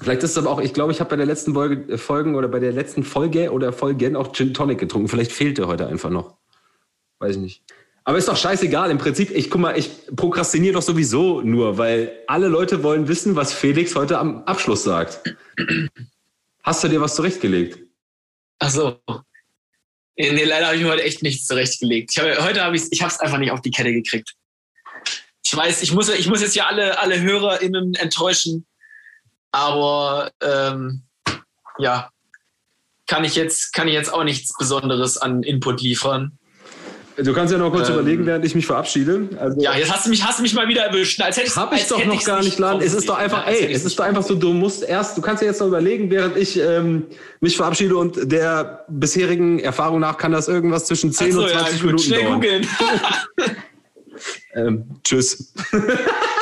Vielleicht 0.01 0.21
ist 0.23 0.31
es 0.31 0.37
aber 0.37 0.49
auch, 0.49 0.59
ich 0.59 0.73
glaube, 0.73 0.91
ich 0.91 0.99
habe 0.99 1.11
bei 1.11 1.15
der 1.15 1.25
letzten 1.25 1.53
Folge, 1.53 1.93
äh, 1.93 1.97
Folgen 1.97 2.35
oder 2.35 2.49
bei 2.49 2.59
der 2.59 2.73
letzten 2.73 3.05
Folge 3.05 3.53
oder 3.53 3.71
Folgen 3.71 4.17
auch 4.17 4.33
Gin 4.33 4.53
Tonic 4.53 4.79
getrunken. 4.79 5.07
Vielleicht 5.07 5.31
fehlte 5.31 5.67
heute 5.67 5.87
einfach 5.87 6.09
noch. 6.09 6.35
Weiß 7.19 7.37
ich 7.37 7.41
nicht. 7.41 7.63
Aber 8.03 8.17
ist 8.17 8.27
doch 8.27 8.35
scheißegal. 8.35 8.91
Im 8.91 8.97
Prinzip, 8.97 9.31
ich 9.31 9.49
guck 9.49 9.61
mal, 9.61 9.79
ich 9.79 9.91
prokrastiniere 10.13 10.73
doch 10.73 10.81
sowieso 10.81 11.39
nur, 11.39 11.77
weil 11.77 12.11
alle 12.27 12.49
Leute 12.49 12.83
wollen 12.83 13.07
wissen, 13.07 13.37
was 13.37 13.53
Felix 13.53 13.95
heute 13.95 14.19
am 14.19 14.43
Abschluss 14.43 14.83
sagt. 14.83 15.21
Hast 16.63 16.83
du 16.83 16.89
dir 16.89 16.99
was 16.99 17.15
zurechtgelegt? 17.15 17.88
Ach 18.59 18.69
so. 18.69 19.01
Nee, 20.15 20.43
leider 20.43 20.67
habe 20.67 20.75
ich 20.75 20.83
mir 20.83 20.89
heute 20.89 21.03
echt 21.03 21.23
nichts 21.23 21.47
zurechtgelegt. 21.47 22.11
Ich 22.11 22.19
habe, 22.19 22.43
heute 22.43 22.61
habe 22.61 22.75
ich 22.75 22.83
ich 22.91 23.01
es 23.01 23.19
einfach 23.19 23.37
nicht 23.37 23.51
auf 23.51 23.61
die 23.61 23.71
Kette 23.71 23.93
gekriegt. 23.93 24.35
Ich 25.43 25.55
weiß, 25.55 25.81
ich 25.81 25.93
muss, 25.93 26.09
ich 26.09 26.27
muss 26.27 26.41
jetzt 26.41 26.55
ja 26.55 26.67
alle, 26.67 26.99
alle 26.99 27.21
HörerInnen 27.21 27.95
enttäuschen, 27.95 28.67
aber 29.51 30.31
ähm, 30.41 31.03
ja, 31.77 32.11
kann 33.07 33.23
ich, 33.23 33.35
jetzt, 33.35 33.73
kann 33.73 33.87
ich 33.87 33.93
jetzt 33.93 34.13
auch 34.13 34.23
nichts 34.23 34.55
Besonderes 34.57 35.17
an 35.17 35.41
Input 35.43 35.81
liefern. 35.81 36.37
Du 37.23 37.33
kannst 37.33 37.51
ja 37.51 37.59
noch 37.59 37.71
kurz 37.71 37.89
ähm, 37.89 37.95
überlegen, 37.95 38.25
während 38.25 38.45
ich 38.45 38.55
mich 38.55 38.65
verabschiede. 38.65 39.29
Also, 39.39 39.59
ja, 39.59 39.75
jetzt 39.75 39.91
hast 39.91 40.05
du 40.05 40.09
mich, 40.09 40.23
hast 40.23 40.39
du 40.39 40.43
mich 40.43 40.53
mal 40.53 40.67
wieder 40.67 40.83
erwischt. 40.83 41.21
Als 41.21 41.37
hätte 41.37 41.53
Hab 41.55 41.73
ich 41.73 41.87
doch 41.87 42.03
noch 42.05 42.23
gar 42.23 42.43
nicht 42.43 42.59
laden. 42.59 42.81
Es 42.81 42.93
ist 42.93 43.09
doch 43.09 43.17
einfach, 43.17 43.45
ja, 43.45 43.53
ey, 43.53 43.73
es 43.73 43.85
ist 43.85 43.99
doch 43.99 44.05
einfach 44.05 44.23
so, 44.23 44.35
du 44.35 44.53
musst 44.53 44.83
erst, 44.83 45.17
du 45.17 45.21
kannst 45.21 45.41
ja 45.41 45.49
jetzt 45.49 45.59
noch 45.59 45.67
überlegen, 45.67 46.09
während 46.11 46.37
ich 46.37 46.59
ähm, 46.59 47.07
mich 47.41 47.57
verabschiede 47.57 47.97
und 47.97 48.31
der 48.31 48.85
bisherigen 48.87 49.59
Erfahrung 49.59 49.99
nach 49.99 50.17
kann 50.17 50.31
das 50.31 50.47
irgendwas 50.47 50.85
zwischen 50.85 51.11
10 51.11 51.31
so, 51.31 51.41
und 51.41 51.49
20 51.49 51.77
ja, 51.77 51.85
Minuten 51.85 52.03
Schnell 52.03 52.23
dauern. 52.23 52.33
googeln. 52.35 52.67
ähm, 54.55 54.85
tschüss. 55.03 55.53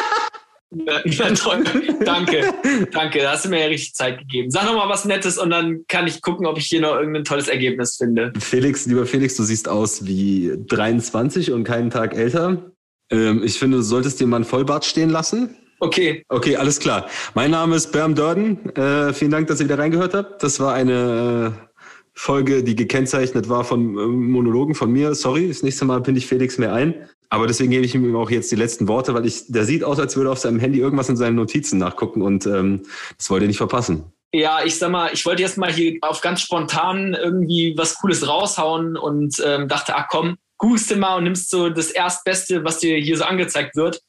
Ja, 1.05 1.31
toll. 1.33 1.63
danke, 2.03 2.53
danke. 2.91 3.19
Da 3.19 3.31
hast 3.31 3.45
du 3.45 3.49
mir 3.49 3.61
ja 3.61 3.67
richtig 3.67 3.95
Zeit 3.95 4.19
gegeben. 4.19 4.51
Sag 4.51 4.65
noch 4.65 4.75
mal 4.75 4.89
was 4.89 5.05
Nettes 5.05 5.37
und 5.37 5.49
dann 5.49 5.85
kann 5.87 6.07
ich 6.07 6.21
gucken, 6.21 6.45
ob 6.45 6.57
ich 6.57 6.65
hier 6.65 6.81
noch 6.81 6.95
irgendein 6.95 7.23
tolles 7.23 7.47
Ergebnis 7.47 7.95
finde. 7.95 8.33
Felix, 8.39 8.85
lieber 8.85 9.05
Felix, 9.05 9.35
du 9.35 9.43
siehst 9.43 9.69
aus 9.69 10.05
wie 10.05 10.51
23 10.67 11.51
und 11.51 11.63
keinen 11.63 11.89
Tag 11.89 12.15
älter. 12.15 12.71
Ähm, 13.09 13.43
ich 13.43 13.57
finde, 13.59 13.77
du 13.77 13.83
solltest 13.83 14.19
dir 14.19 14.27
mal 14.27 14.37
einen 14.37 14.45
Vollbart 14.45 14.85
stehen 14.85 15.09
lassen. 15.09 15.55
Okay. 15.79 16.23
Okay, 16.27 16.55
alles 16.55 16.79
klar. 16.79 17.07
Mein 17.35 17.51
Name 17.51 17.75
ist 17.75 17.91
Berm 17.91 18.15
Dörden. 18.15 18.75
Äh, 18.75 19.13
vielen 19.13 19.31
Dank, 19.31 19.47
dass 19.47 19.59
ihr 19.59 19.65
wieder 19.65 19.77
reingehört 19.77 20.13
habt. 20.13 20.43
Das 20.43 20.59
war 20.59 20.73
eine 20.73 21.53
äh, 21.55 21.67
Folge, 22.13 22.63
die 22.63 22.75
gekennzeichnet 22.75 23.47
war 23.47 23.63
von 23.63 23.97
äh, 23.97 24.07
Monologen 24.07 24.73
von 24.73 24.91
mir. 24.91 25.13
Sorry, 25.13 25.47
das 25.47 25.61
nächste 25.61 25.85
Mal 25.85 26.01
bin 26.01 26.15
ich 26.15 26.25
Felix 26.25 26.57
mehr 26.57 26.73
ein. 26.73 27.07
Aber 27.29 27.47
deswegen 27.47 27.71
gebe 27.71 27.85
ich 27.85 27.93
ihm 27.93 28.15
auch 28.15 28.29
jetzt 28.29 28.51
die 28.51 28.55
letzten 28.55 28.87
Worte, 28.87 29.13
weil 29.13 29.25
ich, 29.25 29.43
der 29.47 29.65
sieht 29.65 29.83
aus, 29.83 29.99
als 29.99 30.15
würde 30.15 30.29
er 30.29 30.33
auf 30.33 30.39
seinem 30.39 30.59
Handy 30.59 30.79
irgendwas 30.79 31.09
in 31.09 31.17
seinen 31.17 31.35
Notizen 31.35 31.77
nachgucken 31.77 32.21
und 32.21 32.45
ähm, 32.45 32.83
das 33.17 33.29
wollte 33.29 33.45
er 33.45 33.47
nicht 33.49 33.57
verpassen. 33.57 34.11
Ja, 34.33 34.63
ich 34.63 34.77
sag 34.77 34.91
mal, 34.91 35.11
ich 35.13 35.25
wollte 35.25 35.41
jetzt 35.41 35.57
mal 35.57 35.71
hier 35.71 35.97
auf 36.01 36.21
ganz 36.21 36.41
spontan 36.41 37.13
irgendwie 37.13 37.75
was 37.77 37.95
Cooles 37.95 38.27
raushauen 38.27 38.97
und 38.97 39.41
ähm, 39.43 39.67
dachte, 39.67 39.95
ach 39.95 40.07
komm, 40.09 40.37
googelst 40.57 40.91
du 40.91 40.95
mal 40.95 41.17
und 41.17 41.25
nimmst 41.25 41.49
so 41.49 41.69
das 41.69 41.91
Erstbeste, 41.91 42.63
was 42.63 42.79
dir 42.79 42.97
hier 42.97 43.17
so 43.17 43.23
angezeigt 43.23 43.75
wird. 43.75 44.01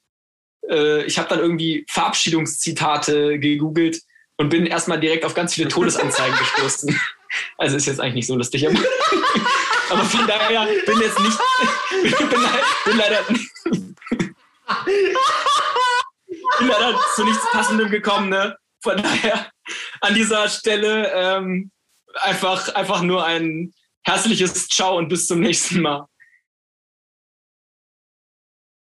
Äh, 0.69 1.05
ich 1.05 1.19
habe 1.19 1.29
dann 1.29 1.39
irgendwie 1.39 1.85
Verabschiedungszitate 1.89 3.39
gegoogelt 3.39 4.01
und 4.39 4.49
bin 4.49 4.67
erstmal 4.67 5.01
direkt 5.01 5.25
auf 5.25 5.35
ganz 5.35 5.55
viele 5.55 5.69
Todesanzeigen 5.69 6.37
gestoßen. 6.39 6.99
Also 7.57 7.77
ist 7.77 7.87
jetzt 7.87 8.01
eigentlich 8.01 8.15
nicht 8.15 8.27
so 8.27 8.37
lustig, 8.37 8.67
aber, 8.67 8.79
aber 9.91 10.05
von 10.05 10.27
daher 10.27 10.67
bin 10.87 11.01
jetzt 11.01 11.19
nicht, 11.21 11.39
bin, 12.03 12.29
bin 12.85 12.97
leider, 12.97 13.23
bin 16.59 16.69
leider 16.69 16.99
zu 17.15 17.25
nichts 17.25 17.51
Passendem 17.51 17.91
gekommen, 17.91 18.29
ne? 18.29 18.57
Von 18.83 19.03
daher 19.03 19.51
an 20.01 20.15
dieser 20.15 20.49
Stelle 20.49 21.11
ähm, 21.13 21.71
einfach, 22.15 22.75
einfach 22.75 23.03
nur 23.03 23.25
ein 23.25 23.73
herzliches 24.05 24.69
Ciao 24.69 24.97
und 24.97 25.09
bis 25.09 25.27
zum 25.27 25.41
nächsten 25.41 25.83
Mal. 25.83 26.07